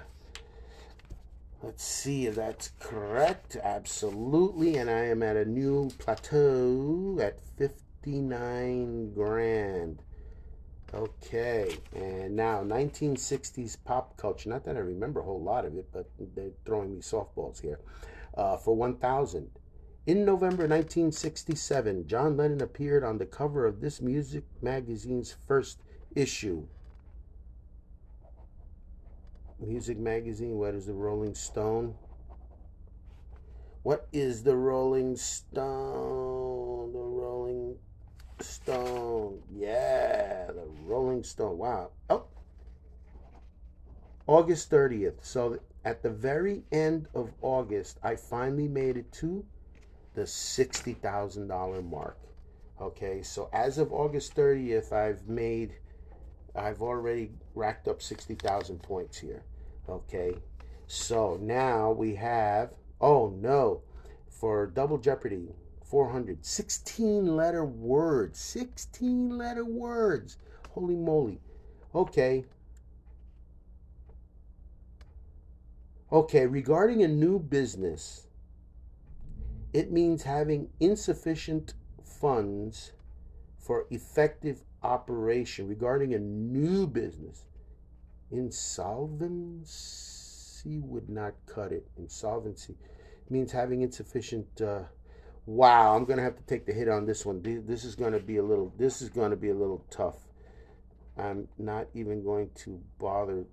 Let's 1.63 1.83
see 1.83 2.27
if 2.27 2.35
that's 2.35 2.73
correct. 2.79 3.57
Absolutely. 3.57 4.77
And 4.77 4.91
I 4.91 5.07
am 5.07 5.23
at 5.23 5.37
a 5.37 5.47
new 5.47 5.91
plateau 5.99 7.19
at 7.23 7.41
59 7.57 9.15
grand. 9.15 10.03
Okay. 10.93 11.79
And 11.97 12.37
now 12.37 12.63
1960s 12.63 13.79
pop 13.83 14.19
culture. 14.19 14.51
Not 14.51 14.65
that 14.65 14.77
I 14.77 14.81
remember 14.81 15.21
a 15.21 15.25
whole 15.25 15.43
lot 15.43 15.65
of 15.65 15.75
it, 15.79 15.89
but 15.91 16.11
they're 16.37 16.51
throwing 16.67 16.95
me 16.95 17.01
softballs 17.01 17.63
here. 17.63 17.81
Uh, 18.37 18.59
for 18.59 18.77
1000. 18.77 19.51
In 20.09 20.25
November 20.25 20.63
1967, 20.63 22.07
John 22.07 22.39
Lennon 22.39 22.63
appeared 22.63 23.05
on 23.05 23.19
the 23.19 23.27
cover 23.27 23.67
of 23.67 23.83
this 23.83 24.01
music 24.01 24.45
magazine's 24.63 25.37
first 25.47 25.83
issue 26.17 26.67
music 29.61 29.99
magazine. 29.99 30.57
What 30.57 30.75
is 30.75 30.87
the 30.87 30.95
Rolling 30.95 31.35
Stone? 31.35 31.95
What 33.83 34.09
is 34.11 34.45
the 34.45 34.57
Rolling 34.57 35.15
Stone? 35.15 36.95
The 36.95 36.99
Rolling 36.99 37.77
Stone. 38.41 39.43
Yeah, 39.55 40.47
the 40.47 40.69
Rolling 40.87 41.23
Stone. 41.23 41.59
Wow. 41.59 41.91
Oh. 42.09 42.25
August 44.27 44.71
30th. 44.71 45.17
So 45.21 45.59
at 45.85 46.03
the 46.03 46.09
very 46.09 46.63
end 46.73 47.09
of 47.15 47.35
August, 47.43 47.99
I 48.03 48.17
finally 48.17 48.69
made 48.69 48.97
it 48.97 49.13
to 49.13 49.45
the 50.19 50.25
$60,000 50.25 51.89
mark. 51.89 52.19
Okay, 52.81 53.23
so 53.23 53.49
as 53.53 53.79
of 53.79 53.93
August 53.93 54.35
30th, 54.35 54.93
I've 54.93 55.29
made 55.29 55.75
I've 56.57 56.83
already 56.83 57.31
racked 57.55 57.87
up 57.87 58.03
60,000 58.03 58.83
points 58.83 59.19
here. 59.19 59.45
Okay, 59.89 60.35
so 60.89 61.39
now 61.41 61.93
we 61.93 62.17
have, 62.17 62.73
oh 63.01 63.33
no, 63.41 63.83
for 64.29 64.67
Double 64.67 64.99
Jeopardy, 64.99 65.55
400, 65.85 66.45
16 66.45 67.37
letter 67.37 67.65
words, 67.65 68.41
16 68.41 69.39
letter 69.39 69.65
words. 69.65 70.37
Holy 70.71 70.97
moly. 70.97 71.41
Okay. 71.95 72.45
Okay, 76.11 76.47
regarding 76.47 77.05
a 77.05 77.09
new 77.09 77.39
business, 77.39 78.28
it 79.73 79.93
means 79.93 80.23
having 80.23 80.71
insufficient 80.81 81.75
funds 82.03 82.93
for 83.59 83.87
effective 83.91 84.63
operation 84.83 85.69
regarding 85.69 86.15
a 86.15 86.19
new 86.19 86.87
business. 86.87 87.45
Insolvency 88.31 90.81
would 90.81 91.09
not 91.09 91.35
cut 91.47 91.73
it. 91.73 91.87
Insolvency 91.97 92.77
means 93.31 93.53
having 93.53 93.83
insufficient. 93.83 94.61
Uh, 94.61 94.83
wow, 95.47 95.97
I'm 95.97 96.05
gonna 96.05 96.23
have 96.23 96.37
to 96.37 96.43
take 96.45 96.67
the 96.67 96.73
hit 96.73 96.89
on 96.89 97.07
this 97.07 97.27
one. 97.27 97.43
This 97.43 97.85
is 97.85 97.95
gonna 97.95 98.21
be 98.21 98.39
a 98.39 98.43
little. 98.43 98.73
This 98.79 99.03
is 99.03 99.09
gonna 99.09 99.37
be 99.37 99.51
a 99.51 99.55
little 99.55 99.85
tough. 99.91 100.17
I'm 101.17 101.49
not 101.59 101.89
even 101.95 102.23
going 102.23 102.51
to 102.57 102.81
bother. 102.99 103.45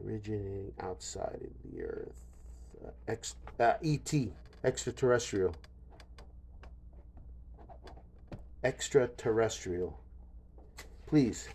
originating 0.04 0.73
outside 0.80 1.40
of 1.42 1.73
the 1.73 1.82
earth. 1.82 2.20
Uh, 2.85 2.90
ex, 3.08 3.37
uh, 3.58 3.73
ET, 3.82 4.12
extraterrestrial. 4.62 5.54
Extraterrestrial. 8.62 9.99
Please. 11.06 11.48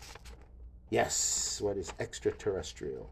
Yes, 0.90 1.60
what 1.60 1.76
is 1.76 1.92
extraterrestrial? 2.00 3.10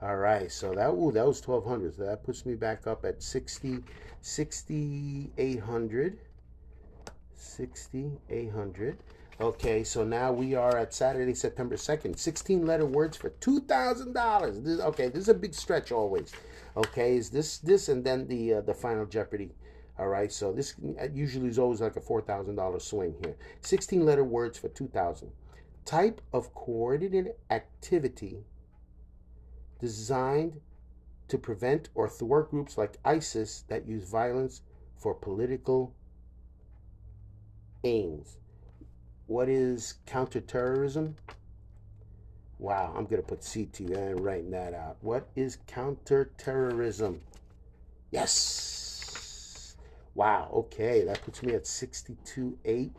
All 0.00 0.16
right, 0.16 0.50
so 0.50 0.74
that 0.74 0.90
ooh, 0.90 1.12
that 1.12 1.26
was 1.26 1.46
1200. 1.46 1.96
So 1.96 2.04
that 2.04 2.24
puts 2.24 2.44
me 2.44 2.54
back 2.54 2.86
up 2.86 3.04
at 3.04 3.22
60 3.22 3.84
6800. 4.20 6.18
6800. 7.34 8.98
Okay, 9.40 9.82
so 9.82 10.04
now 10.04 10.30
we 10.32 10.54
are 10.54 10.76
at 10.76 10.94
Saturday, 10.94 11.34
September 11.34 11.74
2nd. 11.76 12.18
16 12.18 12.66
letter 12.66 12.86
words 12.86 13.16
for 13.16 13.30
$2,000. 13.30 14.64
This 14.64 14.80
okay, 14.80 15.08
this 15.08 15.22
is 15.22 15.28
a 15.28 15.34
big 15.34 15.54
stretch 15.54 15.90
always. 15.90 16.32
Okay, 16.76 17.16
is 17.16 17.30
this 17.30 17.58
this 17.58 17.88
and 17.88 18.04
then 18.04 18.28
the 18.28 18.54
uh, 18.54 18.60
the 18.60 18.74
final 18.74 19.06
Jeopardy. 19.06 19.50
All 19.98 20.08
right, 20.08 20.32
so 20.32 20.52
this 20.52 20.74
usually 21.12 21.48
is 21.48 21.58
always 21.58 21.80
like 21.80 21.96
a 21.96 22.00
$4,000 22.00 22.80
swing 22.80 23.14
here. 23.22 23.36
16 23.60 24.04
letter 24.04 24.24
words 24.24 24.58
for 24.58 24.68
2000. 24.68 25.30
Type 25.84 26.20
of 26.32 26.54
coordinated 26.54 27.34
activity 27.50 28.44
designed 29.80 30.60
to 31.28 31.38
prevent 31.38 31.88
or 31.94 32.08
thwart 32.08 32.50
groups 32.50 32.78
like 32.78 32.98
ISIS 33.04 33.64
that 33.68 33.88
use 33.88 34.08
violence 34.08 34.62
for 34.96 35.14
political 35.14 35.94
aims. 37.84 38.36
What 39.26 39.48
is 39.48 39.94
counterterrorism? 40.06 41.16
Wow, 42.58 42.94
I'm 42.96 43.06
going 43.06 43.22
to 43.22 43.26
put 43.26 43.40
CT 43.40 43.90
and 43.96 44.20
writing 44.20 44.50
that 44.52 44.74
out. 44.74 44.98
What 45.00 45.28
is 45.34 45.58
counterterrorism? 45.66 47.20
Yes. 48.12 49.76
Wow, 50.14 50.50
okay, 50.54 51.02
that 51.04 51.22
puts 51.22 51.42
me 51.42 51.54
at 51.54 51.64
62.8. 51.64 52.92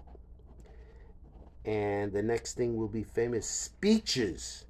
And 1.66 2.12
the 2.12 2.24
next 2.24 2.56
thing 2.56 2.76
will 2.76 2.90
be 2.90 3.04
famous 3.04 3.48
speeches 3.48 4.66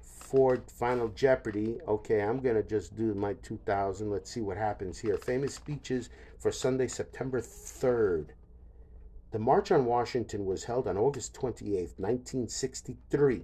for 0.00 0.60
Final 0.66 1.08
Jeopardy. 1.08 1.78
Okay, 1.86 2.20
I'm 2.20 2.40
going 2.40 2.56
to 2.56 2.62
just 2.62 2.96
do 2.96 3.14
my 3.14 3.34
2000. 3.34 4.10
Let's 4.10 4.30
see 4.30 4.40
what 4.40 4.56
happens 4.56 4.98
here. 4.98 5.16
Famous 5.16 5.54
speeches 5.54 6.08
for 6.38 6.50
Sunday, 6.50 6.88
September 6.88 7.40
3rd. 7.40 8.30
The 9.30 9.38
March 9.38 9.70
on 9.70 9.84
Washington 9.84 10.44
was 10.44 10.64
held 10.64 10.88
on 10.88 10.96
August 10.96 11.34
28, 11.34 11.94
1963. 11.96 13.42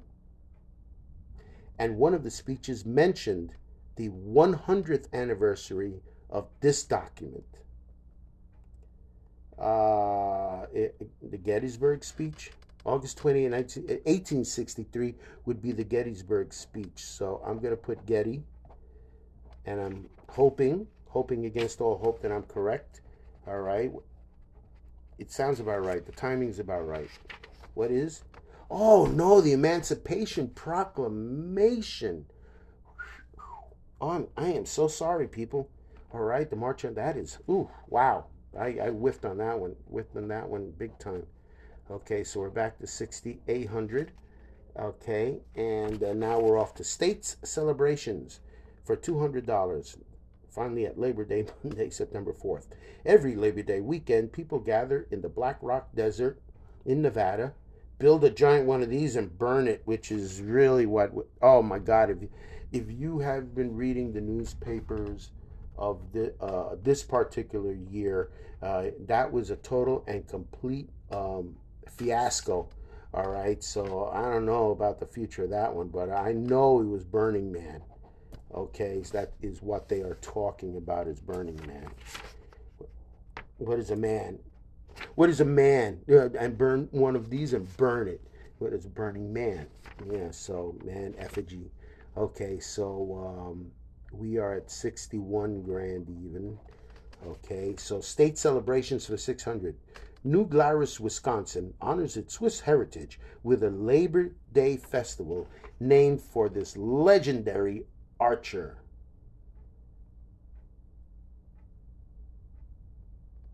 And 1.78 1.96
one 1.96 2.14
of 2.14 2.24
the 2.24 2.30
speeches 2.30 2.84
mentioned 2.84 3.54
the 3.96 4.08
100th 4.08 5.12
anniversary 5.12 6.00
of 6.30 6.48
this 6.60 6.82
document. 6.82 7.58
Uh, 9.62 10.66
it, 10.74 11.08
the 11.30 11.38
Gettysburg 11.38 12.02
speech. 12.02 12.50
August 12.84 13.16
20, 13.18 13.48
19, 13.48 13.82
1863 13.84 15.14
would 15.46 15.62
be 15.62 15.70
the 15.70 15.84
Gettysburg 15.84 16.52
speech. 16.52 16.96
So 16.96 17.40
I'm 17.46 17.60
going 17.60 17.70
to 17.70 17.76
put 17.76 18.04
Getty, 18.06 18.42
and 19.64 19.80
I'm 19.80 20.08
hoping, 20.28 20.88
hoping 21.08 21.46
against 21.46 21.80
all 21.80 21.96
hope 21.98 22.22
that 22.22 22.32
I'm 22.32 22.42
correct. 22.42 23.02
All 23.46 23.60
right. 23.60 23.92
It 25.18 25.30
sounds 25.30 25.60
about 25.60 25.84
right. 25.84 26.04
The 26.04 26.12
timing's 26.12 26.58
about 26.58 26.88
right. 26.88 27.10
What 27.74 27.92
is? 27.92 28.24
Oh, 28.68 29.06
no, 29.06 29.40
the 29.40 29.52
Emancipation 29.52 30.48
Proclamation. 30.48 32.26
Oh, 34.00 34.10
I'm, 34.10 34.26
I 34.36 34.48
am 34.48 34.66
so 34.66 34.88
sorry, 34.88 35.28
people. 35.28 35.68
All 36.12 36.20
right, 36.20 36.48
the 36.48 36.56
March 36.56 36.84
on 36.84 36.94
that 36.94 37.16
is, 37.16 37.38
ooh, 37.48 37.70
wow. 37.88 38.26
I, 38.58 38.66
I 38.66 38.88
whiffed 38.90 39.24
on 39.24 39.38
that 39.38 39.58
one, 39.58 39.76
whiffed 39.88 40.16
on 40.16 40.28
that 40.28 40.48
one 40.48 40.72
big 40.76 40.98
time. 40.98 41.26
Okay, 41.90 42.24
so 42.24 42.40
we're 42.40 42.50
back 42.50 42.78
to 42.78 42.86
6,800. 42.86 44.12
Okay, 44.78 45.40
and 45.54 46.02
uh, 46.02 46.14
now 46.14 46.40
we're 46.40 46.58
off 46.58 46.74
to 46.76 46.84
states 46.84 47.36
celebrations 47.42 48.40
for 48.84 48.96
$200. 48.96 49.96
Finally, 50.50 50.86
at 50.86 50.98
Labor 50.98 51.24
Day, 51.24 51.46
Monday, 51.64 51.90
September 51.90 52.32
4th. 52.32 52.66
Every 53.04 53.34
Labor 53.34 53.62
Day 53.62 53.80
weekend, 53.80 54.32
people 54.32 54.58
gather 54.58 55.06
in 55.10 55.22
the 55.22 55.28
Black 55.28 55.58
Rock 55.60 55.88
Desert 55.94 56.40
in 56.84 57.02
Nevada, 57.02 57.54
build 57.98 58.24
a 58.24 58.30
giant 58.30 58.66
one 58.66 58.82
of 58.82 58.90
these 58.90 59.16
and 59.16 59.38
burn 59.38 59.68
it, 59.68 59.82
which 59.84 60.10
is 60.10 60.40
really 60.40 60.86
what, 60.86 61.12
oh 61.40 61.62
my 61.62 61.78
God, 61.78 62.10
if 62.10 62.18
if 62.72 62.90
you 62.90 63.18
have 63.18 63.54
been 63.54 63.76
reading 63.76 64.12
the 64.12 64.20
newspapers 64.20 65.30
of 65.82 66.12
the, 66.12 66.32
uh, 66.40 66.76
this 66.80 67.02
particular 67.02 67.72
year, 67.72 68.30
uh, 68.62 68.84
that 69.00 69.30
was 69.30 69.50
a 69.50 69.56
total 69.56 70.04
and 70.06 70.26
complete 70.28 70.88
um, 71.10 71.56
fiasco. 71.90 72.68
All 73.12 73.28
right, 73.28 73.62
so 73.62 74.10
I 74.14 74.22
don't 74.22 74.46
know 74.46 74.70
about 74.70 75.00
the 75.00 75.06
future 75.06 75.44
of 75.44 75.50
that 75.50 75.74
one, 75.74 75.88
but 75.88 76.08
I 76.08 76.32
know 76.32 76.80
he 76.80 76.86
was 76.86 77.04
Burning 77.04 77.50
Man. 77.50 77.82
Okay, 78.54 79.02
so 79.02 79.18
that 79.18 79.32
is 79.42 79.60
what 79.60 79.88
they 79.88 80.02
are 80.02 80.16
talking 80.22 80.76
about 80.76 81.08
is 81.08 81.20
Burning 81.20 81.60
Man. 81.66 81.90
What 83.58 83.80
is 83.80 83.90
a 83.90 83.96
man? 83.96 84.38
What 85.16 85.30
is 85.30 85.40
a 85.40 85.44
man? 85.44 86.00
Uh, 86.08 86.28
and 86.38 86.56
burn 86.56 86.88
one 86.92 87.16
of 87.16 87.28
these 87.28 87.54
and 87.54 87.76
burn 87.76 88.06
it. 88.06 88.20
What 88.58 88.72
is 88.72 88.86
Burning 88.86 89.32
Man? 89.32 89.66
Yeah, 90.10 90.30
so 90.30 90.76
man 90.84 91.14
effigy. 91.18 91.72
Okay, 92.16 92.60
so 92.60 93.50
um, 93.50 93.72
we 94.12 94.38
are 94.38 94.54
at 94.54 94.70
61 94.70 95.62
grand 95.62 96.08
even. 96.08 96.58
Okay, 97.26 97.74
so 97.76 98.00
state 98.00 98.36
celebrations 98.36 99.06
for 99.06 99.16
600. 99.16 99.76
New 100.24 100.46
Glarus, 100.46 101.00
Wisconsin 101.00 101.74
honors 101.80 102.16
its 102.16 102.34
Swiss 102.34 102.60
heritage 102.60 103.18
with 103.42 103.64
a 103.64 103.70
Labor 103.70 104.30
Day 104.52 104.76
festival 104.76 105.48
named 105.80 106.20
for 106.20 106.48
this 106.48 106.76
legendary 106.76 107.86
archer. 108.20 108.78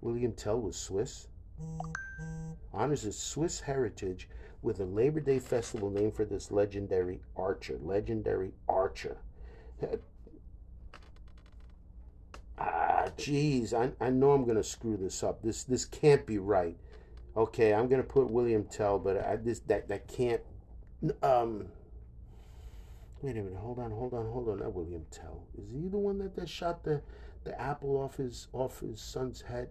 William 0.00 0.32
Tell 0.32 0.60
was 0.60 0.76
Swiss. 0.76 1.28
Honors 2.72 3.04
its 3.04 3.18
Swiss 3.18 3.60
heritage 3.60 4.28
with 4.62 4.80
a 4.80 4.84
Labor 4.84 5.20
Day 5.20 5.38
festival 5.38 5.90
named 5.90 6.14
for 6.14 6.24
this 6.24 6.50
legendary 6.50 7.20
archer. 7.36 7.78
Legendary 7.82 8.52
archer. 8.68 9.16
Jeez, 13.16 13.72
I, 13.72 13.90
I 14.04 14.10
know 14.10 14.32
I'm 14.32 14.44
gonna 14.44 14.62
screw 14.62 14.96
this 14.96 15.22
up. 15.22 15.42
This 15.42 15.64
this 15.64 15.84
can't 15.84 16.24
be 16.26 16.38
right. 16.38 16.76
Okay, 17.36 17.74
I'm 17.74 17.88
gonna 17.88 18.02
put 18.02 18.30
William 18.30 18.64
Tell, 18.64 18.98
but 18.98 19.24
I 19.24 19.36
this 19.36 19.60
that 19.60 19.88
that 19.88 20.08
can't. 20.08 20.40
Um, 21.22 21.68
Wait 23.20 23.32
a 23.32 23.42
minute. 23.42 23.58
Hold 23.58 23.80
on. 23.80 23.90
Hold 23.90 24.14
on. 24.14 24.26
Hold 24.26 24.48
on. 24.48 24.58
Not 24.60 24.74
William 24.74 25.04
Tell. 25.10 25.42
Is 25.60 25.68
he 25.72 25.88
the 25.88 25.98
one 25.98 26.18
that, 26.18 26.36
that 26.36 26.48
shot 26.48 26.84
the 26.84 27.02
the 27.44 27.60
apple 27.60 27.96
off 27.96 28.16
his 28.16 28.46
off 28.52 28.80
his 28.80 29.00
son's 29.00 29.40
head? 29.42 29.70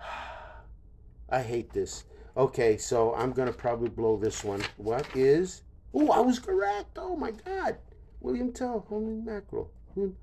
I 1.30 1.42
hate 1.42 1.72
this. 1.72 2.04
Okay, 2.36 2.76
so 2.76 3.14
I'm 3.14 3.32
gonna 3.32 3.52
probably 3.52 3.90
blow 3.90 4.16
this 4.16 4.44
one. 4.44 4.62
What 4.76 5.06
is? 5.14 5.62
Oh, 5.92 6.10
I 6.10 6.20
was 6.20 6.38
correct. 6.38 6.96
Oh 6.96 7.16
my 7.16 7.32
God, 7.32 7.76
William 8.20 8.52
Tell, 8.52 8.86
holy 8.88 9.14
mackerel. 9.14 9.70
Who, 9.94 10.14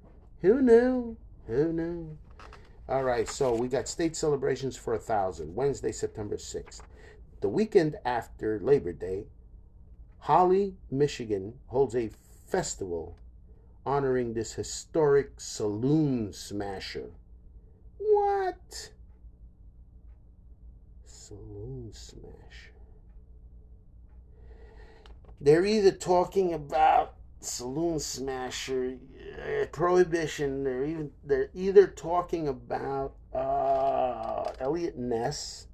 who 0.42 0.62
knew? 0.62 1.18
Who 1.48 1.72
knew? 1.72 2.18
All 2.88 3.04
right, 3.04 3.28
so 3.28 3.56
we 3.56 3.68
got 3.68 3.88
state 3.88 4.16
celebrations 4.16 4.76
for 4.78 4.94
a 4.94 5.00
thousand. 5.00 5.56
Wednesday, 5.56 5.92
September 5.92 6.38
sixth. 6.38 6.84
The 7.42 7.50
weekend 7.50 7.98
after 8.06 8.60
Labor 8.60 8.94
Day, 8.94 9.26
Holly, 10.20 10.76
Michigan 10.90 11.54
holds 11.68 11.96
a 11.96 12.10
festival 12.48 13.18
honoring 13.86 14.34
this 14.34 14.54
historic 14.54 15.40
saloon 15.40 16.34
smasher. 16.34 17.12
What? 17.98 18.92
Saloon 21.04 21.92
smasher. 21.92 22.74
They're 25.40 25.66
either 25.66 25.92
talking 25.92 26.54
about 26.54 27.15
saloon 27.46 28.00
smasher, 28.00 28.98
uh, 29.40 29.66
prohibition. 29.72 30.64
They're 30.64 30.86
even 30.86 31.12
they're 31.24 31.50
either 31.54 31.88
talking 31.88 32.48
about 32.48 33.16
uh, 33.34 34.52
Eliot 34.60 34.98
Ness, 34.98 35.68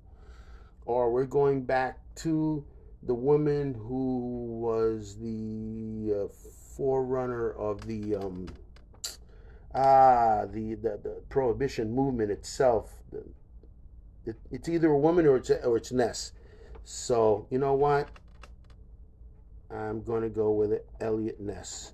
or 0.86 1.12
we're 1.12 1.26
going 1.26 1.64
back 1.64 2.00
to 2.16 2.64
the 3.04 3.16
woman 3.16 3.74
who 3.74 4.46
was 4.62 5.18
the 5.20 6.26
uh, 6.26 6.28
forerunner 6.76 7.52
of 7.52 7.86
the 7.88 8.16
um, 8.16 8.48
ah 9.74 10.46
the, 10.52 10.76
the, 10.76 11.00
the 11.04 11.22
prohibition 11.30 11.94
movement 11.94 12.32
itself. 12.32 12.92
It, 14.26 14.36
it's 14.52 14.70
either 14.70 14.90
a 14.92 15.00
woman 15.00 15.26
or 15.26 15.38
it's 15.38 15.50
or 15.50 15.78
it's 15.78 15.92
Ness. 15.92 16.34
So 16.84 17.48
you 17.50 17.58
know 17.58 17.74
what? 17.74 18.10
I'm 19.74 20.04
going 20.04 20.22
to 20.22 20.30
go 20.30 20.52
with 20.52 20.74
it, 20.74 20.86
Eliot 21.00 21.40
Ness, 21.40 21.94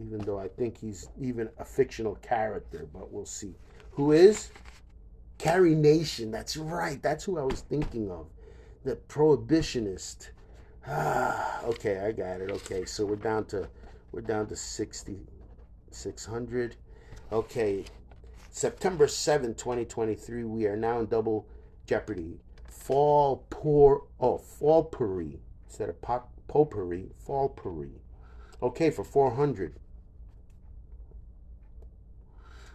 even 0.00 0.18
though 0.18 0.38
I 0.38 0.48
think 0.48 0.78
he's 0.78 1.08
even 1.20 1.48
a 1.58 1.64
fictional 1.64 2.16
character, 2.16 2.88
but 2.92 3.12
we'll 3.12 3.24
see. 3.24 3.54
Who 3.92 4.12
is? 4.12 4.50
Carrie 5.38 5.74
Nation. 5.74 6.30
That's 6.30 6.56
right. 6.56 7.00
That's 7.02 7.24
who 7.24 7.38
I 7.38 7.44
was 7.44 7.60
thinking 7.60 8.10
of. 8.10 8.26
The 8.84 8.96
prohibitionist. 9.08 10.30
Ah, 10.86 11.62
okay, 11.64 11.98
I 12.00 12.12
got 12.12 12.40
it. 12.40 12.50
Okay, 12.50 12.84
so 12.84 13.04
we're 13.04 13.16
down 13.16 13.44
to 13.46 13.68
we're 14.10 14.22
down 14.22 14.46
to 14.48 14.56
60 14.56 15.26
600. 15.90 16.76
Okay. 17.32 17.84
September 18.50 19.06
7, 19.06 19.54
2023, 19.54 20.44
we 20.44 20.66
are 20.66 20.76
now 20.76 21.00
in 21.00 21.06
double 21.06 21.46
jeopardy. 21.86 22.40
Fall 22.66 23.44
poor 23.50 24.04
oh, 24.20 24.38
fall 24.38 24.84
pourri 24.84 25.38
instead 25.66 25.88
of 25.88 26.00
pop 26.00 26.32
potpourri, 26.48 27.10
Falpourri. 27.24 28.00
Okay, 28.60 28.90
for 28.90 29.04
400. 29.04 29.76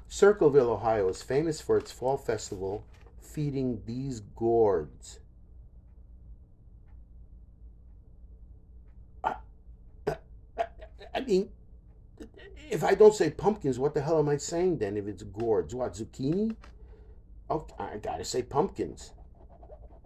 Circleville, 0.07 0.69
Ohio 0.69 1.09
is 1.09 1.21
famous 1.21 1.59
for 1.59 1.77
its 1.77 1.91
fall 1.91 2.17
festival 2.17 2.85
feeding 3.19 3.81
these 3.85 4.19
gourds. 4.19 5.19
I, 9.23 9.35
I, 11.15 11.21
mean, 11.21 11.49
if 12.69 12.83
I 12.83 12.93
don't 12.93 13.15
say 13.15 13.31
pumpkins, 13.31 13.79
what 13.79 13.95
the 13.95 14.01
hell 14.01 14.19
am 14.19 14.29
I 14.29 14.37
saying 14.37 14.77
then 14.77 14.97
if 14.97 15.07
it's 15.07 15.23
gourds? 15.23 15.73
What, 15.73 15.93
zucchini? 15.93 16.55
I 17.49 17.97
gotta 17.97 18.23
say 18.23 18.41
pumpkins 18.41 19.11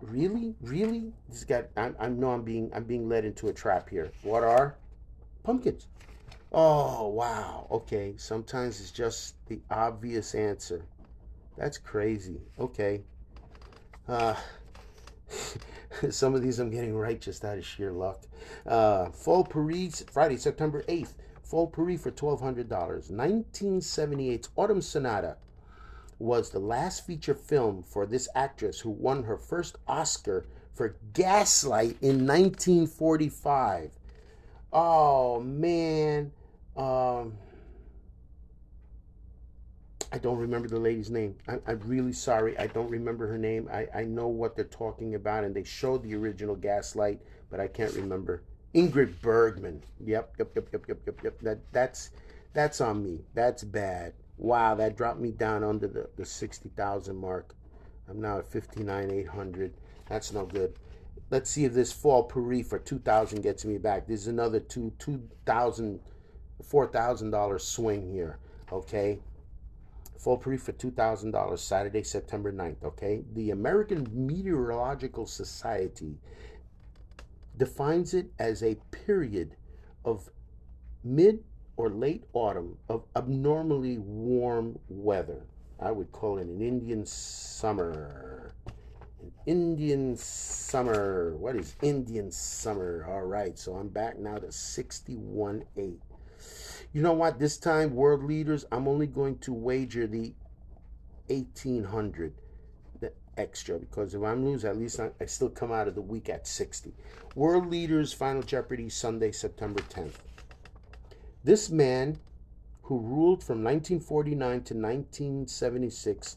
really, 0.01 0.55
really, 0.61 1.13
this 1.29 1.43
guy. 1.43 1.63
I, 1.75 1.91
I 1.99 2.07
know 2.09 2.31
I'm 2.31 2.43
being 2.43 2.71
I'm 2.73 2.83
being 2.83 3.07
led 3.09 3.25
into 3.25 3.47
a 3.47 3.53
trap 3.53 3.89
here. 3.89 4.11
What 4.23 4.43
are 4.43 4.75
pumpkins? 5.43 5.87
Oh 6.51 7.07
wow. 7.07 7.67
Okay. 7.71 8.13
Sometimes 8.17 8.79
it's 8.79 8.91
just 8.91 9.35
the 9.47 9.59
obvious 9.69 10.35
answer. 10.35 10.83
That's 11.57 11.77
crazy. 11.77 12.39
Okay. 12.59 13.01
Uh, 14.07 14.35
some 16.09 16.35
of 16.35 16.41
these 16.41 16.59
I'm 16.59 16.69
getting 16.69 16.95
right 16.95 17.19
just 17.19 17.43
out 17.43 17.57
of 17.57 17.65
sheer 17.65 17.91
luck. 17.91 18.23
Uh, 18.65 19.09
Fall 19.09 19.43
Paris, 19.43 20.03
Friday, 20.11 20.37
September 20.37 20.83
8th. 20.83 21.13
Fall 21.43 21.67
Paris 21.67 22.01
for 22.01 22.11
$1,200. 22.11 22.67
1978's 23.11 24.49
Autumn 24.55 24.81
Sonata 24.81 25.37
was 26.19 26.49
the 26.49 26.59
last 26.59 27.05
feature 27.05 27.35
film 27.35 27.83
for 27.83 28.05
this 28.05 28.27
actress 28.33 28.79
who 28.79 28.89
won 28.89 29.23
her 29.23 29.37
first 29.37 29.77
Oscar 29.87 30.45
for 30.73 30.95
Gaslight 31.13 31.97
in 32.01 32.25
1945. 32.25 33.91
Oh 34.73 35.39
man, 35.39 36.31
um, 36.75 37.33
I 40.11 40.17
don't 40.17 40.37
remember 40.37 40.67
the 40.67 40.79
lady's 40.79 41.09
name. 41.09 41.35
I, 41.47 41.59
am 41.71 41.81
really 41.85 42.13
sorry. 42.13 42.57
I 42.57 42.67
don't 42.67 42.89
remember 42.89 43.27
her 43.27 43.37
name. 43.37 43.69
I, 43.71 43.87
I 43.93 44.03
know 44.03 44.27
what 44.27 44.55
they're 44.55 44.65
talking 44.65 45.15
about, 45.15 45.43
and 45.43 45.55
they 45.55 45.63
showed 45.63 46.03
the 46.03 46.15
original 46.15 46.55
Gaslight, 46.55 47.21
but 47.49 47.59
I 47.59 47.67
can't 47.67 47.93
remember. 47.93 48.43
Ingrid 48.73 49.19
Bergman. 49.21 49.83
Yep, 50.05 50.35
yep, 50.39 50.51
yep, 50.55 50.69
yep, 50.71 50.85
yep, 50.87 50.99
yep, 51.05 51.23
yep. 51.23 51.39
That 51.41 51.59
that's 51.71 52.11
that's 52.53 52.81
on 52.81 53.03
me. 53.03 53.19
That's 53.33 53.63
bad. 53.63 54.13
Wow, 54.37 54.75
that 54.75 54.95
dropped 54.95 55.19
me 55.19 55.31
down 55.31 55.63
under 55.63 55.87
the, 55.87 56.09
the 56.15 56.25
60,000 56.25 57.15
mark. 57.15 57.55
I'm 58.09 58.21
now 58.21 58.39
at 58.39 58.47
59,800. 58.47 59.73
That's 60.07 60.31
no 60.31 60.45
good. 60.45 60.77
Let's 61.29 61.49
see 61.49 61.65
if 61.65 61.73
this 61.73 61.91
fall 61.91 62.23
Paris 62.23 62.67
for 62.67 62.79
2,000 62.79 63.41
gets 63.41 63.65
me 63.65 63.77
back. 63.77 64.07
There's 64.07 64.27
another 64.27 64.59
two, 64.59 64.93
2,000, 64.99 65.99
$4,000 66.63 67.61
swing 67.61 68.11
here. 68.11 68.37
Okay. 68.71 69.19
Fall 70.17 70.37
Paris 70.37 70.63
for 70.63 70.71
$2,000 70.71 71.59
Saturday, 71.59 72.03
September 72.03 72.53
9th. 72.53 72.83
Okay. 72.83 73.23
The 73.33 73.51
American 73.51 74.07
Meteorological 74.13 75.25
Society 75.25 76.17
defines 77.57 78.13
it 78.13 78.27
as 78.39 78.63
a 78.63 78.75
period 78.91 79.55
of 80.05 80.29
mid 81.03 81.43
or 81.77 81.89
late 81.89 82.25
autumn 82.33 82.77
of 82.89 83.03
abnormally 83.15 83.99
warm 83.99 84.79
weather. 84.89 85.43
I 85.79 85.91
would 85.91 86.11
call 86.11 86.39
it 86.39 86.47
an 86.47 86.59
Indian 86.59 87.05
summer. 87.05 88.53
An 89.21 89.31
Indian 89.45 90.17
summer. 90.17 91.35
What 91.37 91.55
is 91.55 91.75
Indian 91.83 92.31
summer? 92.31 93.05
All 93.07 93.25
right, 93.25 93.57
so 93.57 93.75
I'm 93.75 93.89
back 93.89 94.17
now 94.17 94.37
to 94.37 94.47
61.8. 94.47 95.97
You 96.93 97.01
know 97.01 97.13
what? 97.13 97.37
This 97.37 97.57
time, 97.57 97.93
world 97.93 98.23
leaders, 98.23 98.65
I'm 98.71 98.87
only 98.87 99.07
going 99.07 99.37
to 99.39 99.53
wager 99.53 100.07
the 100.07 100.33
1800 101.27 102.33
the 102.99 103.11
extra 103.37 103.77
because 103.77 104.15
if 104.15 104.23
I'm 104.23 104.43
losing, 104.43 104.69
at 104.69 104.77
least 104.77 104.99
I, 104.99 105.11
I 105.21 105.25
still 105.25 105.49
come 105.49 105.71
out 105.71 105.87
of 105.87 105.93
the 105.93 106.01
week 106.01 106.29
at 106.29 106.47
60. 106.47 106.93
World 107.35 107.69
leaders, 107.69 108.13
Final 108.13 108.41
Jeopardy, 108.41 108.89
Sunday, 108.89 109.31
September 109.31 109.81
10th. 109.81 110.15
This 111.47 111.69
man, 111.69 112.19
who 112.81 112.99
ruled 112.99 113.41
from 113.41 113.63
1949 113.63 114.49
to 114.63 114.73
1976, 114.73 116.35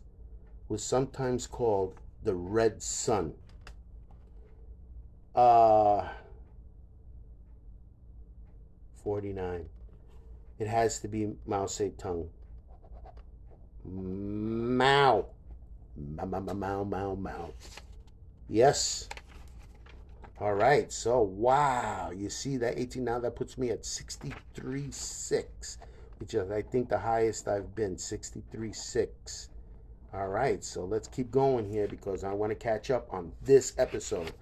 was 0.69 0.85
sometimes 0.85 1.49
called 1.49 1.95
the 2.23 2.37
Red 2.37 2.81
Sun. 2.81 3.35
Uh, 5.35 6.07
49. 9.03 9.69
It 10.61 10.69
has 10.69 11.01
to 11.01 11.09
be 11.09 11.33
Mao 11.45 11.65
Zedong. 11.65 12.29
Mao. 13.85 15.27
Mao, 15.97 16.25
Mao, 16.25 16.85
Mao, 16.85 17.15
Mao. 17.17 17.51
Yes. 18.49 19.09
All 20.41 20.55
right, 20.55 20.91
so 20.91 21.21
wow, 21.21 22.13
you 22.17 22.31
see 22.31 22.57
that 22.57 22.79
18 22.79 23.05
now 23.05 23.19
that 23.19 23.37
puts 23.37 23.59
me 23.59 23.69
at 23.69 23.83
63.6, 23.83 25.77
which 26.17 26.33
is 26.33 26.51
I 26.51 26.63
think 26.63 26.89
the 26.89 26.97
highest 26.97 27.47
I've 27.47 27.75
been, 27.75 27.97
63.6. 27.97 29.49
All 30.15 30.29
right, 30.29 30.65
so 30.65 30.87
let's 30.87 31.09
keep 31.09 31.31
going 31.31 31.69
here 31.69 31.87
because 31.87 32.25
I 32.25 32.33
want 32.33 32.53
to 32.53 32.57
catch 32.57 32.91
up 32.91 33.13
on 33.13 33.33
this 33.43 33.75
episode. 33.77 34.33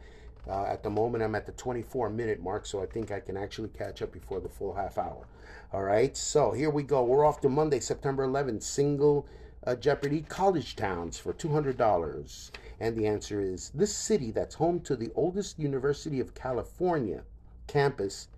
Uh, 0.48 0.66
at 0.66 0.84
the 0.84 0.90
moment, 0.90 1.24
I'm 1.24 1.34
at 1.34 1.46
the 1.46 1.52
24 1.52 2.10
minute 2.10 2.40
mark, 2.40 2.64
so 2.64 2.80
I 2.80 2.86
think 2.86 3.10
I 3.10 3.18
can 3.18 3.36
actually 3.36 3.70
catch 3.70 4.00
up 4.00 4.12
before 4.12 4.38
the 4.38 4.48
full 4.48 4.74
half 4.74 4.98
hour. 4.98 5.26
All 5.72 5.82
right, 5.82 6.16
so 6.16 6.52
here 6.52 6.70
we 6.70 6.84
go. 6.84 7.02
We're 7.02 7.24
off 7.24 7.40
to 7.40 7.48
Monday, 7.48 7.80
September 7.80 8.24
11th. 8.24 8.62
Single 8.62 9.26
uh, 9.66 9.74
Jeopardy 9.74 10.22
college 10.22 10.76
towns 10.76 11.18
for 11.18 11.32
$200. 11.32 12.50
And 12.80 12.96
the 12.96 13.06
answer 13.06 13.40
is 13.40 13.70
this 13.70 13.94
city 13.94 14.30
that's 14.30 14.54
home 14.54 14.80
to 14.80 14.96
the 14.96 15.10
oldest 15.14 15.58
University 15.58 16.20
of 16.20 16.34
California 16.34 17.22
campus 17.66 18.28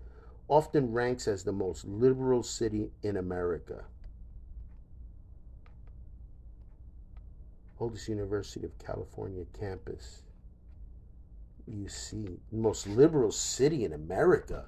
often 0.47 0.91
ranks 0.91 1.27
as 1.27 1.43
the 1.43 1.51
most 1.51 1.85
liberal 1.85 2.43
city 2.43 2.91
in 3.03 3.17
America. 3.17 3.85
Oldest 7.79 8.09
University 8.09 8.65
of 8.65 8.77
California 8.77 9.45
campus. 9.57 10.23
You 11.67 11.87
see, 11.87 12.37
most 12.51 12.85
liberal 12.87 13.31
city 13.31 13.85
in 13.85 13.93
America. 13.93 14.65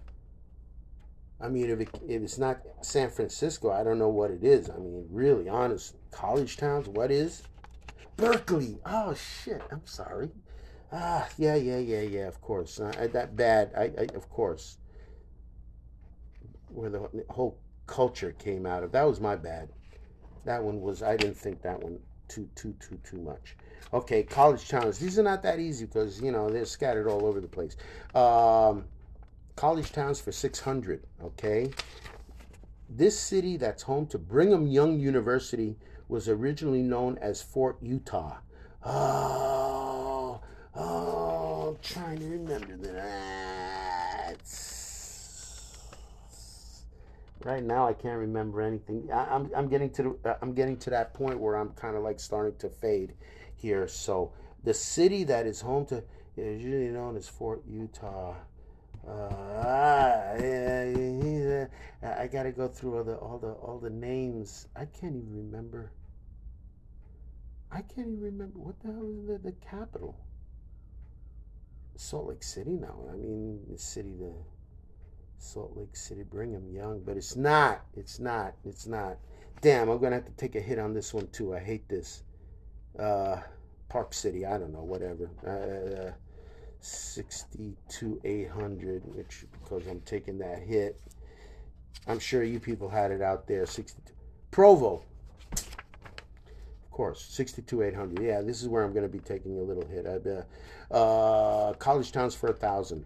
I 1.44 1.50
mean, 1.50 1.70
if, 1.70 1.82
it, 1.82 1.90
if 2.08 2.22
it's 2.24 2.38
not 2.38 2.62
San 2.82 3.10
Francisco, 3.10 3.70
I 3.70 3.84
don't 3.84 4.00
know 4.00 4.08
what 4.08 4.32
it 4.32 4.46
is. 4.46 4.70
I 4.70 4.78
mean, 4.78 5.06
really, 5.12 5.50
honest, 5.50 5.96
college 6.10 6.56
towns, 6.56 6.88
what 6.88 7.12
is? 7.12 7.44
Berkeley. 8.16 8.80
Oh, 8.86 9.14
shit. 9.14 9.62
I'm 9.70 9.86
sorry. 9.86 10.30
Ah, 10.94 11.28
yeah, 11.38 11.56
yeah, 11.56 11.80
yeah, 11.80 12.02
yeah, 12.02 12.28
of 12.28 12.40
course. 12.40 12.80
I, 12.80 13.08
that 13.08 13.36
bad, 13.36 13.72
I, 13.76 13.92
I, 14.00 14.08
of 14.16 14.30
course. 14.30 14.78
Where 16.70 16.90
the 16.90 17.10
whole 17.30 17.60
culture 17.88 18.32
came 18.32 18.66
out 18.66 18.84
of. 18.84 18.94
That 18.94 19.04
was 19.04 19.20
my 19.20 19.36
bad. 19.36 19.68
That 20.46 20.64
one 20.64 20.80
was, 20.80 21.04
I 21.04 21.18
didn't 21.18 21.38
think 21.38 21.62
that 21.64 21.82
one 21.84 22.00
too, 22.30 22.48
too, 22.56 22.74
too, 22.80 22.98
too 23.04 23.20
much. 23.20 23.58
Okay, 23.94 24.24
college 24.24 24.70
towns. 24.70 24.98
These 24.98 25.20
are 25.20 25.24
not 25.24 25.44
that 25.44 25.60
easy 25.60 25.86
because, 25.86 26.22
you 26.22 26.32
know, 26.32 26.50
they're 26.50 26.66
scattered 26.66 27.10
all 27.10 27.26
over 27.26 27.42
the 27.42 27.48
place. 27.48 27.76
Um, 28.16 28.86
college 29.56 29.92
towns 29.92 30.20
for 30.20 30.32
600, 30.32 31.04
okay? 31.24 31.72
This 32.89 33.18
city 33.18 33.58
that's 33.58 33.84
home 33.84 34.08
to 34.08 34.18
Brigham 34.18 34.68
Young 34.68 35.00
University 35.00 35.78
was 36.08 36.30
originally 36.30 36.82
known 36.82 37.18
as 37.20 37.42
Fort 37.42 37.78
Utah. 37.82 38.38
Oh, 38.86 40.42
oh, 40.76 41.70
I'm 41.70 41.78
trying 41.82 42.20
to 42.20 42.26
remember 42.26 42.78
that. 42.78 44.38
Right 47.44 47.63
now, 47.63 47.88
I 47.88 47.94
can't 47.94 48.20
remember 48.20 48.62
anything. 48.62 49.10
I, 49.12 49.24
am 49.24 49.46
I'm, 49.46 49.52
I'm 49.56 49.68
getting 49.68 49.89
to 49.92 50.04
the, 50.04 50.30
uh, 50.30 50.36
I'm 50.42 50.54
getting 50.54 50.78
to 50.78 50.89
that 50.92 51.13
point 51.13 51.39
where 51.39 51.56
I'm 51.56 51.72
kind 51.72 51.98
of 51.98 52.04
like 52.04 52.20
starting 52.20 52.58
to 52.60 52.70
fade 52.70 53.13
here. 53.56 53.88
So 53.88 54.32
the 54.63 54.74
city 54.74 55.24
that 55.26 55.46
is 55.46 55.62
home 55.62 55.86
to 55.88 56.04
is 56.38 56.63
usually 56.63 56.88
known 56.88 57.18
as 57.18 57.28
Fort 57.28 57.63
Utah. 57.68 58.36
Uh, 59.08 59.44
I, 62.04 62.28
gotta 62.28 62.52
go 62.52 62.68
through 62.68 62.98
all 62.98 63.04
the 63.04 63.16
all 63.16 63.38
the 63.38 63.52
all 63.52 63.80
the 63.80 63.89
names. 63.89 64.68
I 64.76 64.86
can't 64.86 65.16
even 65.16 65.36
remember. 65.36 65.92
I 67.72 67.82
can't 67.82 68.08
even 68.08 68.22
remember 68.22 68.60
what 68.60 68.80
the 68.82 68.92
hell 68.92 69.10
is 69.10 69.28
the, 69.28 69.38
the 69.38 69.56
capital. 69.68 70.16
Salt 71.96 72.28
Lake 72.28 72.44
City 72.44 72.72
now. 72.72 72.96
I 73.12 73.16
mean, 73.16 73.60
the 73.70 73.78
city, 73.78 74.16
the 74.20 74.34
Salt 75.38 75.76
Lake 75.76 75.96
City, 75.96 76.24
Brigham 76.24 76.70
Young, 76.72 77.02
but 77.06 77.18
it's 77.18 77.36
not. 77.36 77.82
It's 77.96 78.20
not. 78.20 78.56
It's 78.66 78.88
not. 78.88 79.18
Damn, 79.62 79.89
I'm 79.89 80.00
gonna 80.00 80.16
have 80.16 80.26
to 80.26 80.32
take 80.32 80.56
a 80.56 80.62
hit 80.62 80.80
on 80.80 80.94
this 80.94 81.13
one 81.13 81.28
too. 81.28 81.56
I 81.56 81.60
hate 81.60 81.88
this. 81.88 82.24
Uh, 82.98 83.38
Park 83.89 84.13
City. 84.13 84.46
I 84.46 84.58
don't 84.58 84.74
know. 84.74 84.84
Whatever. 84.84 85.30
Uh, 85.46 86.13
62 86.84 88.19
800 88.24 89.04
which 89.15 89.46
because 89.52 89.88
i'm 89.88 90.02
taking 90.02 90.38
that 90.38 90.60
hit 90.60 91.00
i'm 92.08 92.19
sure 92.19 92.43
you 92.43 92.60
people 92.60 92.89
had 92.89 93.12
it 93.12 93.22
out 93.22 93.48
there 93.48 93.65
62 93.65 94.13
provo. 94.52 95.02
Of 95.56 96.91
course 96.91 97.26
62 97.26 97.84
800 97.84 98.22
yeah 98.22 98.41
this 98.41 98.62
is 98.62 98.67
where 98.67 98.84
i'm 98.84 98.91
going 98.91 99.04
to 99.04 99.10
be 99.10 99.19
taking 99.19 99.58
a 99.58 99.62
little 99.62 99.86
hit. 99.86 100.06
Uh, 100.06 100.93
uh, 100.93 101.74
college 101.74 102.12
towns 102.12 102.36
for 102.36 102.50
a 102.50 102.54
thousand 102.54 103.06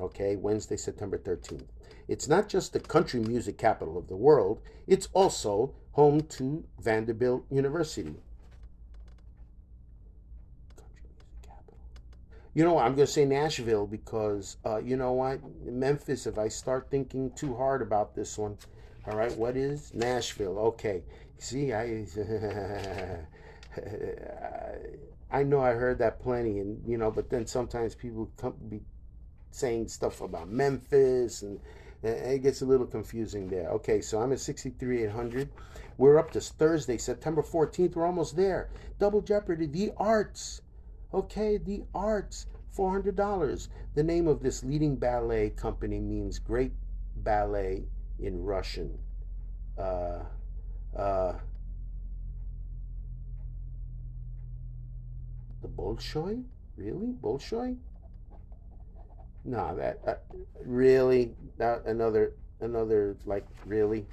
okay 0.00 0.36
wednesday 0.36 0.76
september 0.76 1.18
13th 1.18 1.66
it's 2.06 2.28
not 2.28 2.48
just 2.48 2.72
the 2.72 2.80
country 2.80 3.20
music 3.20 3.58
capital 3.58 3.98
of 3.98 4.06
the 4.06 4.16
world 4.16 4.60
it's 4.86 5.08
also 5.12 5.74
home 5.92 6.20
to 6.22 6.64
vanderbilt 6.80 7.44
university 7.50 8.14
You 12.58 12.64
know 12.64 12.72
what? 12.72 12.86
I'm 12.86 12.96
going 12.96 13.06
to 13.06 13.12
say 13.12 13.24
Nashville 13.24 13.86
because, 13.86 14.56
uh, 14.66 14.78
you 14.78 14.96
know 14.96 15.12
what? 15.12 15.38
Memphis, 15.64 16.26
if 16.26 16.38
I 16.38 16.48
start 16.48 16.88
thinking 16.90 17.30
too 17.36 17.54
hard 17.54 17.82
about 17.82 18.16
this 18.16 18.36
one, 18.36 18.58
all 19.06 19.16
right, 19.16 19.30
what 19.36 19.56
is 19.56 19.94
Nashville? 19.94 20.58
Okay. 20.58 21.04
See, 21.38 21.72
I. 21.72 22.04
I 25.30 25.44
know 25.44 25.60
I 25.60 25.74
heard 25.74 25.98
that 25.98 26.18
plenty, 26.18 26.58
and 26.58 26.82
you 26.84 26.98
know, 26.98 27.12
but 27.12 27.30
then 27.30 27.46
sometimes 27.46 27.94
people 27.94 28.28
come 28.36 28.54
be 28.68 28.80
saying 29.52 29.86
stuff 29.86 30.20
about 30.20 30.48
Memphis, 30.48 31.42
and, 31.42 31.60
and 32.02 32.32
it 32.32 32.42
gets 32.42 32.62
a 32.62 32.66
little 32.66 32.88
confusing 32.88 33.46
there. 33.46 33.68
Okay, 33.68 34.00
so 34.00 34.18
I'm 34.20 34.32
at 34.32 34.40
63,800. 34.40 35.48
We're 35.96 36.18
up 36.18 36.32
to 36.32 36.40
Thursday, 36.40 36.98
September 36.98 37.42
14th. 37.42 37.94
We're 37.94 38.04
almost 38.04 38.34
there. 38.34 38.68
Double 38.98 39.20
Jeopardy, 39.20 39.66
the 39.66 39.92
arts. 39.96 40.62
Okay, 41.12 41.56
the 41.56 41.84
arts, 41.94 42.46
$400. 42.76 43.68
The 43.94 44.02
name 44.02 44.28
of 44.28 44.42
this 44.42 44.62
leading 44.62 44.96
ballet 44.96 45.50
company 45.50 46.00
means 46.00 46.38
great 46.38 46.72
ballet 47.16 47.84
in 48.18 48.44
Russian. 48.44 48.98
Uh, 49.78 50.20
uh, 50.96 51.34
the 55.62 55.68
Bolshoi? 55.68 56.44
Really? 56.76 57.14
Bolshoi? 57.20 57.76
No, 59.44 59.74
that 59.76 60.00
uh, 60.06 60.14
really 60.64 61.32
that 61.56 61.86
another 61.86 62.34
another 62.60 63.16
like 63.24 63.46
really. 63.64 64.04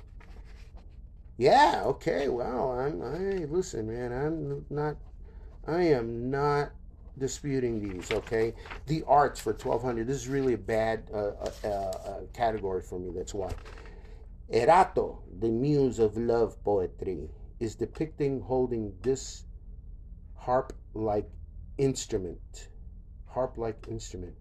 Yeah. 1.38 1.82
Okay. 1.86 2.30
Well, 2.30 2.72
I'm. 2.72 3.02
I 3.02 3.46
listen, 3.46 3.88
man. 3.88 4.14
I'm 4.14 4.66
not. 4.70 4.96
I 5.68 5.82
am 5.82 6.30
not 6.30 6.72
disputing 7.18 7.80
these, 7.80 8.12
okay? 8.12 8.54
The 8.88 9.04
arts 9.08 9.40
for 9.40 9.54
1200 9.54 10.08
This 10.08 10.18
is 10.18 10.28
really 10.28 10.54
a 10.54 10.58
bad 10.58 11.10
uh, 11.14 11.18
uh, 11.18 11.52
uh, 11.64 11.68
uh, 11.68 12.20
category 12.34 12.82
for 12.82 13.00
me, 13.00 13.12
that's 13.16 13.34
why. 13.34 13.52
Erato, 14.52 15.20
the 15.40 15.50
muse 15.50 16.00
of 16.00 16.18
love 16.18 16.62
poetry, 16.64 17.30
is 17.60 17.76
depicting 17.76 18.42
holding 18.42 18.94
this 19.02 19.46
harp 20.36 20.74
like 20.94 21.28
instrument. 21.78 22.70
Harp 23.28 23.58
like 23.58 23.88
instrument. 23.90 24.36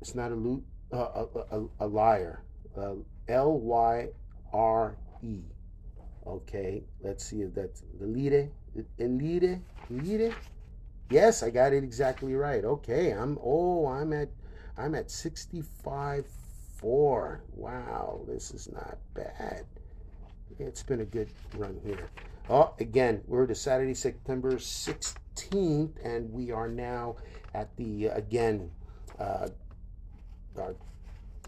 It's 0.00 0.14
not 0.14 0.32
a 0.32 0.34
lute, 0.34 0.64
a, 0.90 0.96
a, 0.96 1.64
a, 1.80 1.86
lyre. 1.86 2.44
Uh, 2.76 2.94
L 3.28 3.58
Y 3.60 4.08
R 4.52 4.96
E. 5.22 5.42
Okay, 6.26 6.84
let's 7.00 7.24
see 7.24 7.42
if 7.42 7.54
that's 7.54 7.82
the 7.98 8.06
lyre. 8.06 8.50
Elite, 8.98 9.58
elite. 9.98 10.34
Yes, 11.10 11.42
I 11.42 11.50
got 11.50 11.72
it 11.72 11.84
exactly 11.84 12.34
right. 12.34 12.64
Okay, 12.64 13.10
I'm 13.10 13.38
oh, 13.42 13.86
I'm 13.86 14.12
at 14.12 14.28
I'm 14.76 14.94
at 14.94 15.10
65 15.10 16.26
4. 16.76 17.42
Wow, 17.54 18.22
this 18.26 18.50
is 18.50 18.70
not 18.72 18.98
bad. 19.14 19.64
It's 20.58 20.82
been 20.82 21.00
a 21.00 21.04
good 21.04 21.28
run 21.56 21.80
here. 21.84 22.08
Oh, 22.50 22.74
again, 22.80 23.22
we're 23.26 23.46
to 23.46 23.54
Saturday, 23.54 23.94
September 23.94 24.54
16th, 24.54 25.92
and 26.04 26.30
we 26.32 26.50
are 26.50 26.68
now 26.68 27.16
at 27.54 27.74
the 27.76 28.06
again 28.06 28.70
uh, 29.18 29.48
our, 30.58 30.74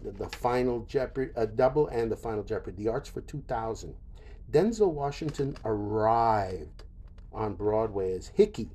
the, 0.03 0.11
the 0.11 0.29
final 0.29 0.85
Jeopardy, 0.85 1.31
a 1.35 1.41
uh, 1.41 1.45
double 1.45 1.87
and 1.87 2.11
the 2.11 2.15
final 2.15 2.43
Jeopardy, 2.43 2.83
the 2.83 2.89
Arts 2.89 3.09
for 3.09 3.21
2000. 3.21 3.93
Denzel 4.51 4.91
Washington 4.91 5.57
arrived 5.65 6.84
on 7.35 7.55
Broadway 7.55 8.13
as 8.13 8.27
Hickey 8.27 8.69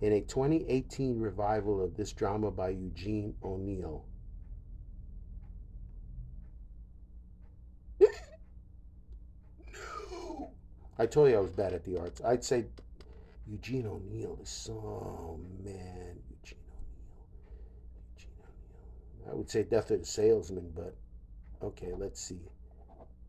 in 0.00 0.12
a 0.12 0.20
2018 0.20 1.18
revival 1.18 1.82
of 1.82 1.96
this 1.96 2.12
drama 2.12 2.50
by 2.50 2.68
Eugene 2.68 3.34
O'Neill. 3.42 4.04
no! 8.00 8.08
I 10.98 11.06
told 11.06 11.30
you 11.30 11.36
I 11.36 11.40
was 11.40 11.52
bad 11.52 11.72
at 11.72 11.84
the 11.84 11.98
arts. 11.98 12.20
I'd 12.24 12.44
say 12.44 12.66
Eugene 13.46 13.86
O'Neill 13.86 14.38
is 14.42 14.48
so 14.48 15.40
man. 15.64 16.18
Eugene 16.30 16.58
O'Neill. 16.68 17.26
Eugene 18.16 18.30
O'Neill. 19.20 19.32
I 19.32 19.36
would 19.36 19.50
say 19.50 19.62
Death 19.62 19.90
of 19.90 20.00
the 20.00 20.06
Salesman, 20.06 20.70
but 20.74 20.94
okay, 21.62 21.92
let's 21.96 22.20
see. 22.20 22.40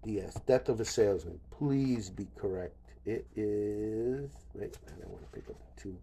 Yes, 0.06 0.38
Death 0.46 0.67
of 0.67 0.82
a 0.82 0.86
Salesman. 0.86 1.39
Please 1.52 2.10
be 2.10 2.28
correct. 2.36 2.76
It 3.06 3.26
is. 3.36 4.30
Wait, 4.54 4.78
I 4.88 4.92
don't 5.02 5.10
want 5.10 5.24
to 5.24 5.39
pick 5.39 5.50
up 5.50 5.56
the 5.76 5.82
two. 5.82 5.98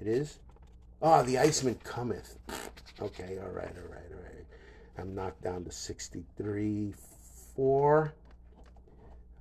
It 0.00 0.08
is. 0.08 0.38
Ah, 1.02 1.20
oh, 1.20 1.22
the 1.22 1.38
Iceman 1.38 1.76
cometh. 1.84 2.38
Okay, 3.02 3.38
all 3.42 3.50
right, 3.50 3.74
all 3.76 3.90
right, 3.90 4.06
all 4.12 4.22
right. 4.22 4.46
I'm 4.96 5.16
knocked 5.16 5.42
down 5.42 5.64
to 5.64 5.72
63 5.72 6.94
4. 7.56 8.14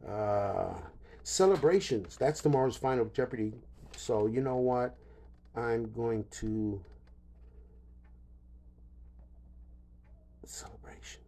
Uh, 0.10 0.74
celebrations. 1.22 2.18
That's 2.18 2.42
tomorrow's 2.42 2.78
final 2.78 3.06
Jeopardy. 3.06 3.54
So, 3.96 4.26
you 4.26 4.42
know 4.42 4.56
what? 4.56 4.96
I'm 5.56 5.92
going 5.94 6.26
to 6.32 6.82
Celebrations. 10.46 11.24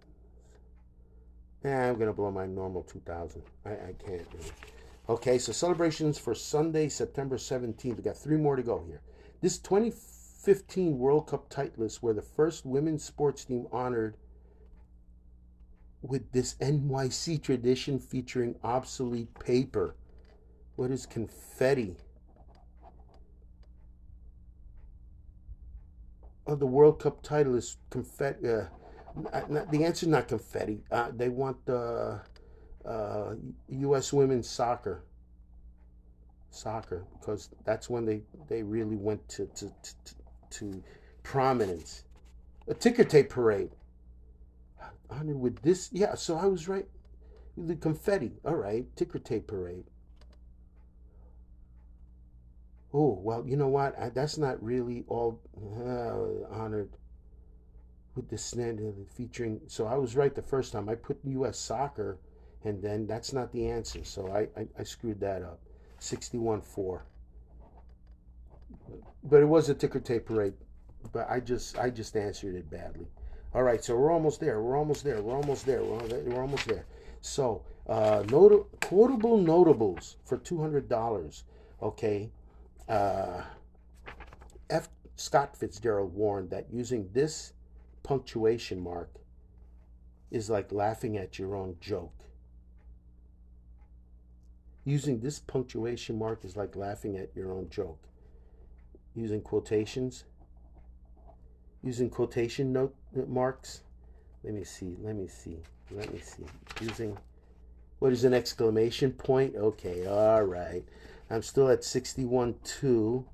Yeah, 1.64 1.90
I'm 1.90 1.98
gonna 1.98 2.14
blow 2.14 2.32
my 2.32 2.46
normal 2.46 2.84
2000. 2.84 3.42
I, 3.66 3.70
I 3.72 3.94
can't. 4.06 4.28
Really. 4.34 4.52
Okay, 5.08 5.38
so 5.38 5.52
celebrations 5.52 6.18
for 6.18 6.34
Sunday, 6.34 6.90
September 6.90 7.38
17th. 7.38 7.98
We 7.98 8.04
got 8.04 8.18
three 8.18 8.38
more 8.38 8.56
to 8.56 8.64
go 8.64 8.84
here. 8.88 9.02
This 9.40 9.60
2015 9.60 10.98
World 10.98 11.28
Cup 11.28 11.48
Titleist 11.48 12.02
were 12.02 12.14
the 12.14 12.24
first 12.24 12.66
women's 12.66 13.04
sports 13.04 13.46
team 13.46 13.68
honored 13.72 14.18
with 16.02 16.32
this 16.32 16.56
NYC 16.56 17.42
tradition 17.42 18.00
featuring 18.00 18.56
obsolete 18.64 19.32
paper. 19.40 19.96
What 20.76 20.90
is 20.90 21.06
confetti? 21.06 21.98
Oh, 26.48 26.56
the 26.56 26.66
World 26.66 27.00
Cup 27.00 27.22
title 27.22 27.56
is 27.56 27.78
confetti. 27.92 28.48
Uh, 28.48 28.66
the 29.72 29.84
answer 29.86 30.08
is 30.08 30.12
not 30.12 30.28
confetti. 30.28 30.84
Uh, 30.92 31.12
they 31.16 31.30
want 31.30 31.64
the 31.66 31.78
uh, 31.78 32.20
U.S. 33.70 34.14
women's 34.14 34.50
soccer. 34.50 35.04
Soccer, 36.50 37.06
because 37.20 37.50
that's 37.66 37.90
when 37.90 38.06
they, 38.06 38.22
they 38.48 38.64
really 38.64 38.96
went 38.96 39.28
to, 39.30 39.46
to, 39.48 39.66
to, 39.66 40.16
to 40.52 40.84
prominence. 41.24 42.04
A 42.68 42.74
ticker 42.74 43.04
tape 43.04 43.30
parade. 43.30 43.72
Honored 45.10 45.40
with 45.40 45.62
this. 45.62 45.90
Yeah, 45.92 46.16
so 46.16 46.38
I 46.38 46.46
was 46.46 46.68
right. 46.68 46.88
The 47.58 47.76
confetti. 47.76 48.34
All 48.46 48.56
right. 48.56 48.86
Ticker 48.96 49.20
tape 49.20 49.48
parade. 49.48 49.86
Oh, 52.94 53.20
well, 53.22 53.46
you 53.46 53.58
know 53.58 53.68
what? 53.68 54.00
I, 54.00 54.10
that's 54.10 54.38
not 54.38 54.64
really 54.64 55.04
all 55.08 55.42
uh, 55.58 56.54
honored 56.56 56.96
with 58.16 58.30
the 58.30 58.38
standard 58.38 58.96
featuring. 59.14 59.60
So 59.68 59.86
I 59.86 59.96
was 59.96 60.16
right 60.16 60.34
the 60.34 60.42
first 60.42 60.72
time. 60.72 60.88
I 60.88 60.96
put 60.96 61.20
U.S. 61.26 61.60
soccer, 61.60 62.18
and 62.66 62.82
then 62.82 63.06
that's 63.08 63.32
not 63.32 63.52
the 63.52 63.68
answer. 63.68 64.04
So 64.04 64.32
I, 64.32 64.60
I, 64.60 64.68
I 64.80 64.84
screwed 64.84 65.20
that 65.22 65.44
up. 65.44 65.60
61 66.00 66.62
4. 66.62 67.06
But 69.24 69.42
it 69.42 69.46
was 69.46 69.70
a 69.70 69.74
ticker 69.76 70.00
tape 70.00 70.26
parade. 70.26 70.54
But 71.14 71.30
I 71.30 71.40
just 71.40 71.78
I 71.78 71.90
just 71.90 72.18
answered 72.18 72.56
it 72.56 72.70
badly. 72.70 73.08
All 73.54 73.64
right, 73.64 73.82
so 73.84 73.96
we're 73.96 74.12
almost 74.12 74.42
there. 74.42 74.62
We're 74.62 74.78
almost 74.78 75.04
there. 75.04 75.22
We're 75.22 75.38
almost 75.38 75.66
there. 75.66 75.82
We're, 75.82 76.00
we're 76.24 76.42
almost 76.42 76.68
there. 76.68 76.86
So, 77.22 77.64
uh, 77.88 78.24
not- 78.30 78.68
quotable 78.82 79.38
notables 79.38 80.18
for 80.26 80.38
$200. 80.38 81.44
Okay. 81.82 82.32
Uh, 82.90 83.44
F. 84.70 84.90
Scott 85.16 85.56
Fitzgerald 85.56 86.14
warned 86.14 86.50
that 86.50 86.66
using 86.70 87.10
this 87.14 87.54
punctuation 88.04 88.82
mark 88.82 89.10
is 90.32 90.50
like 90.50 90.74
laughing 90.74 91.16
at 91.16 91.40
your 91.40 91.56
own 91.56 91.78
joke. 91.80 92.26
Using 94.86 95.20
this 95.20 95.40
punctuation 95.40 96.18
mark 96.18 96.46
is 96.46 96.56
like 96.56 96.76
laughing 96.76 97.18
at 97.18 97.36
your 97.36 97.52
own 97.52 97.70
joke. 97.70 98.00
Using 99.16 99.42
quotations, 99.42 100.26
using 101.82 102.10
quotation 102.10 102.72
note 102.72 102.94
uh, 103.18 103.26
marks. 103.28 103.82
Let 104.44 104.54
me 104.54 104.64
see, 104.64 104.96
let 105.02 105.16
me 105.16 105.28
see, 105.28 105.58
let 105.90 106.14
me 106.14 106.20
see. 106.20 106.46
Using, 106.82 107.18
what 107.98 108.14
is 108.14 108.26
an 108.26 108.34
exclamation 108.36 109.12
point? 109.12 109.56
Okay, 109.56 110.06
all 110.06 110.44
right. 110.44 110.84
I'm 111.32 111.42
still 111.42 111.70
at 111.70 111.84
61 111.84 112.56
2. 112.64 113.26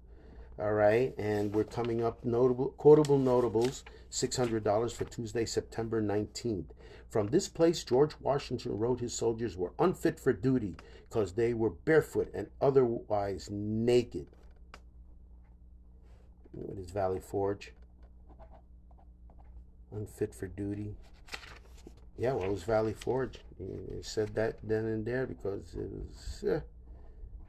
All 0.61 0.73
right, 0.73 1.11
and 1.17 1.55
we're 1.55 1.63
coming 1.63 2.03
up 2.03 2.23
notable 2.23 2.69
quotable 2.77 3.17
notables, 3.17 3.83
$600 4.11 4.93
for 4.93 5.05
Tuesday, 5.05 5.43
September 5.43 6.03
19th. 6.03 6.67
From 7.09 7.27
this 7.29 7.49
place, 7.49 7.83
George 7.83 8.11
Washington 8.21 8.77
wrote 8.77 8.99
his 8.99 9.11
soldiers 9.11 9.57
were 9.57 9.73
unfit 9.79 10.19
for 10.19 10.33
duty 10.33 10.75
because 11.09 11.33
they 11.33 11.55
were 11.55 11.71
barefoot 11.71 12.29
and 12.35 12.47
otherwise 12.61 13.49
naked. 13.51 14.27
What 16.51 16.77
is 16.77 16.91
Valley 16.91 17.21
Forge? 17.21 17.73
Unfit 19.91 20.35
for 20.35 20.45
duty. 20.45 20.93
Yeah, 22.19 22.33
well, 22.33 22.45
it 22.45 22.51
was 22.51 22.63
Valley 22.63 22.93
Forge. 22.93 23.39
He 23.57 24.03
said 24.03 24.35
that 24.35 24.59
then 24.61 24.85
and 24.85 25.05
there 25.07 25.25
because 25.25 25.73
it 25.73 25.89
was. 25.89 26.43
Yeah. 26.45 26.59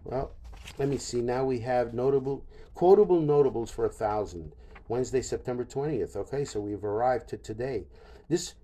Well, 0.05 0.33
let 0.79 0.89
me 0.89 0.99
see. 0.99 1.21
Now 1.21 1.45
we 1.45 1.61
have 1.61 1.95
notable, 1.95 2.45
quotable 2.75 3.21
notables 3.21 3.71
for 3.71 3.85
a 3.85 3.91
thousand. 3.91 4.53
Wednesday, 4.89 5.23
September 5.23 5.65
20th. 5.65 6.17
Okay, 6.17 6.45
so 6.45 6.61
we've 6.61 6.85
arrived 6.85 7.29
to 7.29 7.37
today. 7.37 7.87
This 8.29 8.55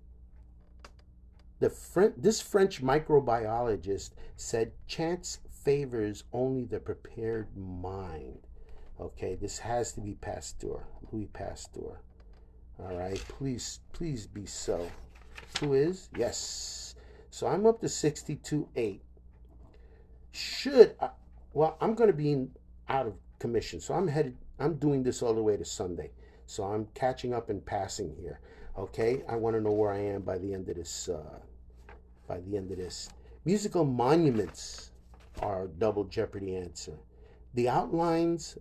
the 1.59 1.69
French, 1.69 2.13
this 2.17 2.39
French 2.39 2.81
microbiologist 2.81 4.11
said 4.37 4.71
chance 4.87 5.39
favors 5.63 6.23
only 6.31 6.65
the 6.65 6.79
prepared 6.79 7.55
mind. 7.55 8.39
Okay, 8.99 9.35
this 9.35 9.59
has 9.59 9.93
to 9.93 10.01
be 10.01 10.13
Pasteur, 10.13 10.85
Louis 11.11 11.27
Pasteur. 11.27 12.01
All 12.79 12.95
right, 12.97 13.21
please, 13.27 13.79
please 13.91 14.25
be 14.25 14.45
so. 14.45 14.89
Who 15.59 15.73
is? 15.73 16.09
Yes. 16.15 16.95
So 17.29 17.47
I'm 17.47 17.65
up 17.65 17.81
to 17.81 17.89
62 17.89 18.67
8. 18.75 19.01
Should 20.31 20.95
I, 21.01 21.09
well, 21.53 21.77
I'm 21.81 21.95
going 21.95 22.09
to 22.09 22.15
be 22.15 22.31
in, 22.31 22.51
out 22.87 23.07
of 23.07 23.13
commission, 23.39 23.79
so 23.79 23.93
I'm 23.93 24.07
headed. 24.07 24.37
I'm 24.59 24.75
doing 24.75 25.03
this 25.03 25.21
all 25.21 25.33
the 25.33 25.41
way 25.41 25.57
to 25.57 25.65
Sunday, 25.65 26.11
so 26.45 26.63
I'm 26.63 26.87
catching 26.93 27.33
up 27.33 27.49
and 27.49 27.65
passing 27.65 28.15
here. 28.19 28.39
Okay, 28.77 29.23
I 29.27 29.35
want 29.35 29.55
to 29.55 29.61
know 29.61 29.71
where 29.71 29.91
I 29.91 29.99
am 29.99 30.21
by 30.21 30.37
the 30.37 30.53
end 30.53 30.69
of 30.69 30.75
this. 30.75 31.09
Uh, 31.09 31.39
by 32.27 32.39
the 32.41 32.55
end 32.55 32.71
of 32.71 32.77
this, 32.77 33.09
musical 33.45 33.83
monuments 33.83 34.91
are 35.41 35.67
double 35.67 36.03
jeopardy 36.03 36.55
answer. 36.55 36.99
The 37.55 37.67
outlines. 37.67 38.57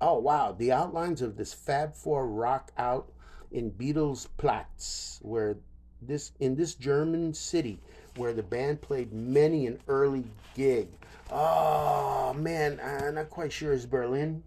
Oh 0.00 0.18
wow, 0.18 0.52
the 0.52 0.72
outlines 0.72 1.22
of 1.22 1.36
this 1.36 1.52
Fab 1.52 1.94
Four 1.94 2.26
rock 2.26 2.72
out 2.76 3.12
in 3.50 3.70
Beatles 3.70 4.26
Platz, 4.36 5.18
where 5.22 5.58
this 6.02 6.32
in 6.38 6.54
this 6.54 6.74
German 6.74 7.34
city 7.34 7.80
where 8.18 8.32
the 8.32 8.42
band 8.42 8.80
played 8.80 9.12
many 9.12 9.66
an 9.66 9.78
early 9.88 10.24
gig. 10.54 10.88
Oh 11.30 12.34
man, 12.34 12.80
I'm 12.82 13.14
not 13.14 13.30
quite 13.30 13.52
sure 13.52 13.72
it's 13.72 13.86
Berlin, 13.86 14.42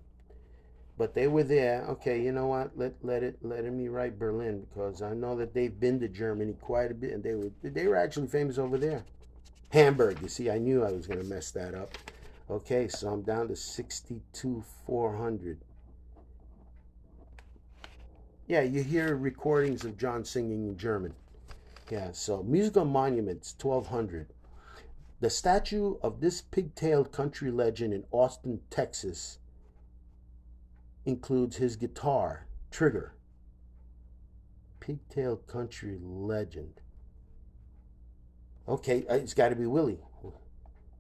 but 0.98 1.14
they 1.14 1.28
were 1.28 1.44
there. 1.44 1.86
Okay, 1.90 2.22
you 2.22 2.32
know 2.32 2.48
what? 2.48 2.78
Let 2.78 2.94
let 3.02 3.24
it 3.24 3.38
let 3.42 3.64
me 3.66 3.88
write 3.88 4.20
Berlin 4.20 4.66
because 4.70 5.02
I 5.02 5.14
know 5.14 5.36
that 5.38 5.54
they've 5.54 5.80
been 5.80 6.00
to 6.02 6.08
Germany 6.08 6.56
quite 6.62 6.92
a 6.92 6.96
bit, 6.96 7.14
and 7.14 7.24
they 7.24 7.36
were 7.36 7.52
they 7.64 7.88
were 7.88 7.96
actually 7.96 8.28
famous 8.28 8.58
over 8.58 8.78
there. 8.78 9.04
Hamburg. 9.72 10.22
You 10.22 10.28
see, 10.28 10.50
I 10.50 10.58
knew 10.58 10.84
I 10.84 10.92
was 10.92 11.08
to 11.08 11.24
mess 11.24 11.52
that 11.52 11.74
up. 11.74 11.98
Okay, 12.50 12.88
so 12.90 13.08
I'm 13.08 13.22
down 13.22 13.48
to 13.48 13.56
62 13.56 14.64
400. 14.86 15.60
Yeah, 18.48 18.62
you 18.62 18.84
hear 18.84 19.16
recordings 19.16 19.86
of 19.86 19.98
John 19.98 20.26
singing 20.26 20.68
in 20.68 20.78
German. 20.78 21.14
Yeah, 21.92 22.14
so 22.14 22.42
musical 22.42 22.86
monuments, 22.86 23.54
1200. 23.62 24.32
The 25.20 25.30
statue 25.30 25.98
of 26.02 26.22
this 26.22 26.42
pigtailed 26.42 27.12
country 27.12 27.52
legend 27.52 27.94
in 27.94 28.06
Austin, 28.12 28.62
Texas, 28.70 29.40
includes 31.06 31.58
his 31.58 31.76
guitar, 31.76 32.48
Trigger. 32.72 33.14
Pigtailed 34.80 35.46
country 35.48 35.98
legend. 36.02 36.80
Okay, 38.70 39.06
uh, 39.10 39.16
it's 39.16 39.34
got 39.34 39.50
to 39.50 39.56
be 39.58 39.66
Willie. 39.66 40.00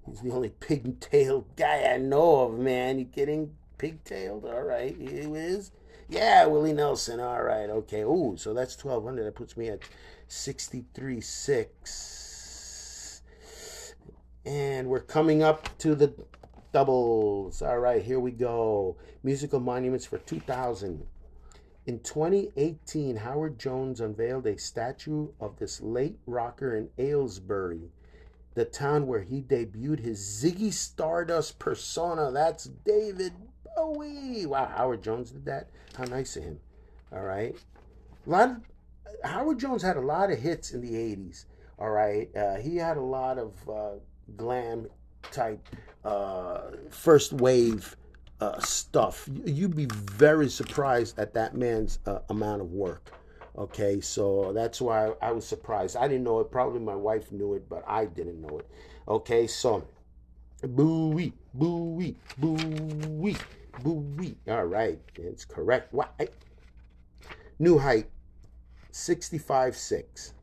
He's 0.06 0.20
the 0.20 0.32
only 0.32 0.50
pigtailed 0.50 1.56
guy 1.56 1.86
I 1.94 2.00
know 2.00 2.42
of, 2.42 2.60
man. 2.60 3.00
You 3.00 3.06
kidding? 3.06 3.56
Pigtailed? 3.78 4.44
All 4.44 4.64
right, 4.64 4.94
he 4.98 5.06
is. 5.06 5.72
Yeah, 6.10 6.46
Willie 6.48 6.74
Nelson. 6.74 7.22
All 7.22 7.44
right, 7.44 7.70
okay. 7.70 8.02
Ooh, 8.02 8.36
so 8.38 8.54
that's 8.54 8.76
1200. 8.76 9.24
That 9.24 9.36
puts 9.36 9.56
me 9.56 9.70
at 9.70 9.80
63 10.32 11.20
6. 11.20 13.22
And 14.46 14.88
we're 14.88 15.02
coming 15.02 15.44
up 15.44 15.78
to 15.80 15.94
the 15.94 16.14
doubles. 16.72 17.62
All 17.62 17.80
right, 17.80 18.02
here 18.02 18.20
we 18.20 18.32
go. 18.32 18.96
Musical 19.24 19.60
monuments 19.60 20.06
for 20.06 20.20
2000. 20.20 21.06
In 21.86 22.00
2018, 22.00 23.18
Howard 23.18 23.60
Jones 23.60 24.00
unveiled 24.00 24.48
a 24.48 24.58
statue 24.58 25.28
of 25.42 25.58
this 25.58 25.82
late 25.82 26.18
rocker 26.26 26.78
in 26.78 26.90
Aylesbury, 26.98 27.92
the 28.54 28.66
town 28.66 29.08
where 29.08 29.24
he 29.24 29.42
debuted 29.42 30.00
his 30.00 30.22
Ziggy 30.22 30.72
Stardust 30.72 31.60
persona. 31.60 32.32
That's 32.32 32.64
David 32.64 33.34
Bowie. 33.76 34.46
Wow, 34.46 34.72
Howard 34.78 35.04
Jones 35.04 35.32
did 35.32 35.46
that. 35.46 35.70
How 35.98 36.06
nice 36.06 36.38
of 36.38 36.44
him. 36.44 36.60
All 37.12 37.24
right. 37.24 37.54
A 38.26 38.30
lot 38.30 38.50
of, 38.50 38.58
Howard 39.24 39.60
Jones 39.60 39.82
had 39.82 39.98
a 39.98 40.02
lot 40.02 40.32
of 40.32 40.40
hits 40.40 40.72
in 40.72 40.82
the 40.82 40.94
80s. 40.94 41.46
All 41.80 41.90
right. 41.90 42.30
Uh, 42.36 42.58
he 42.58 42.76
had 42.76 42.98
a 42.98 43.02
lot 43.02 43.38
of 43.38 43.70
uh, 43.70 43.90
glam 44.38 44.88
type 45.32 45.68
uh, 46.04 46.72
first 46.90 47.34
wave 47.34 47.96
uh, 48.40 48.60
stuff. 48.60 49.30
You'd 49.46 49.76
be 49.76 49.86
very 49.86 50.50
surprised 50.50 51.20
at 51.20 51.34
that 51.36 51.56
man's 51.56 52.00
uh, 52.06 52.20
amount 52.30 52.62
of 52.62 52.72
work. 52.72 53.12
Okay, 53.58 54.00
so 54.00 54.54
that's 54.54 54.80
why 54.80 55.12
I 55.22 55.32
was 55.32 55.46
surprised. 55.46 55.98
I 55.98 56.08
didn't 56.08 56.24
know 56.24 56.40
it. 56.40 56.52
Probably 56.52 56.80
my 56.80 56.96
wife 56.96 57.32
knew 57.32 57.54
it, 57.56 57.68
but 57.68 57.84
I 57.86 58.06
didn't 58.06 58.42
know 58.42 58.60
it. 58.60 58.68
Okay, 59.08 59.46
so 59.46 59.86
boo-wee, 60.62 61.34
boo-wee, 61.54 62.16
boo-wee, 62.38 63.38
boo-wee. 63.84 64.38
All 64.48 64.66
right, 64.66 65.00
it's 65.16 65.44
correct. 65.44 65.94
What? 65.94 66.14
New 67.60 67.78
height, 67.78 68.10
65.6. 68.92 70.34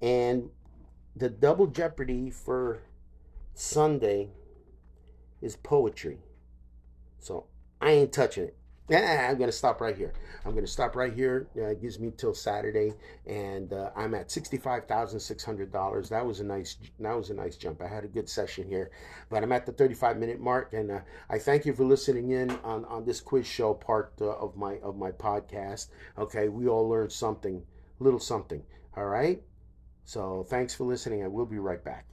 And 0.00 0.50
the 1.16 1.28
double 1.28 1.66
jeopardy 1.66 2.30
for 2.30 2.82
Sunday 3.54 4.28
is 5.40 5.56
poetry. 5.56 6.18
So 7.18 7.46
I 7.80 7.90
ain't 7.92 8.12
touching 8.12 8.44
it. 8.44 8.57
Yeah, 8.88 9.28
I'm 9.30 9.36
going 9.36 9.50
to 9.50 9.56
stop 9.56 9.82
right 9.82 9.96
here. 9.96 10.14
I'm 10.46 10.52
going 10.52 10.64
to 10.64 10.70
stop 10.70 10.96
right 10.96 11.12
here. 11.12 11.46
Uh, 11.54 11.64
it 11.64 11.82
gives 11.82 11.98
me 12.00 12.10
till 12.16 12.32
Saturday, 12.32 12.94
and 13.26 13.70
uh, 13.70 13.90
I'm 13.94 14.14
at 14.14 14.30
sixty-five 14.30 14.86
thousand 14.86 15.20
six 15.20 15.44
hundred 15.44 15.70
dollars. 15.70 16.08
That 16.08 16.24
was 16.24 16.40
a 16.40 16.44
nice. 16.44 16.76
That 16.98 17.14
was 17.14 17.28
a 17.28 17.34
nice 17.34 17.56
jump. 17.56 17.82
I 17.82 17.86
had 17.86 18.04
a 18.04 18.08
good 18.08 18.30
session 18.30 18.66
here, 18.66 18.90
but 19.28 19.42
I'm 19.42 19.52
at 19.52 19.66
the 19.66 19.72
thirty-five 19.72 20.16
minute 20.16 20.40
mark, 20.40 20.72
and 20.72 20.90
uh, 20.90 21.00
I 21.28 21.38
thank 21.38 21.66
you 21.66 21.74
for 21.74 21.84
listening 21.84 22.30
in 22.30 22.50
on, 22.64 22.86
on 22.86 23.04
this 23.04 23.20
quiz 23.20 23.46
show 23.46 23.74
part 23.74 24.14
uh, 24.22 24.30
of 24.36 24.56
my 24.56 24.78
of 24.78 24.96
my 24.96 25.10
podcast. 25.10 25.88
Okay, 26.16 26.48
we 26.48 26.66
all 26.66 26.88
learned 26.88 27.12
something, 27.12 27.62
little 27.98 28.20
something. 28.20 28.62
All 28.96 29.06
right. 29.06 29.42
So 30.06 30.46
thanks 30.48 30.74
for 30.74 30.84
listening. 30.84 31.22
I 31.22 31.28
will 31.28 31.44
be 31.44 31.58
right 31.58 31.84
back. 31.84 32.06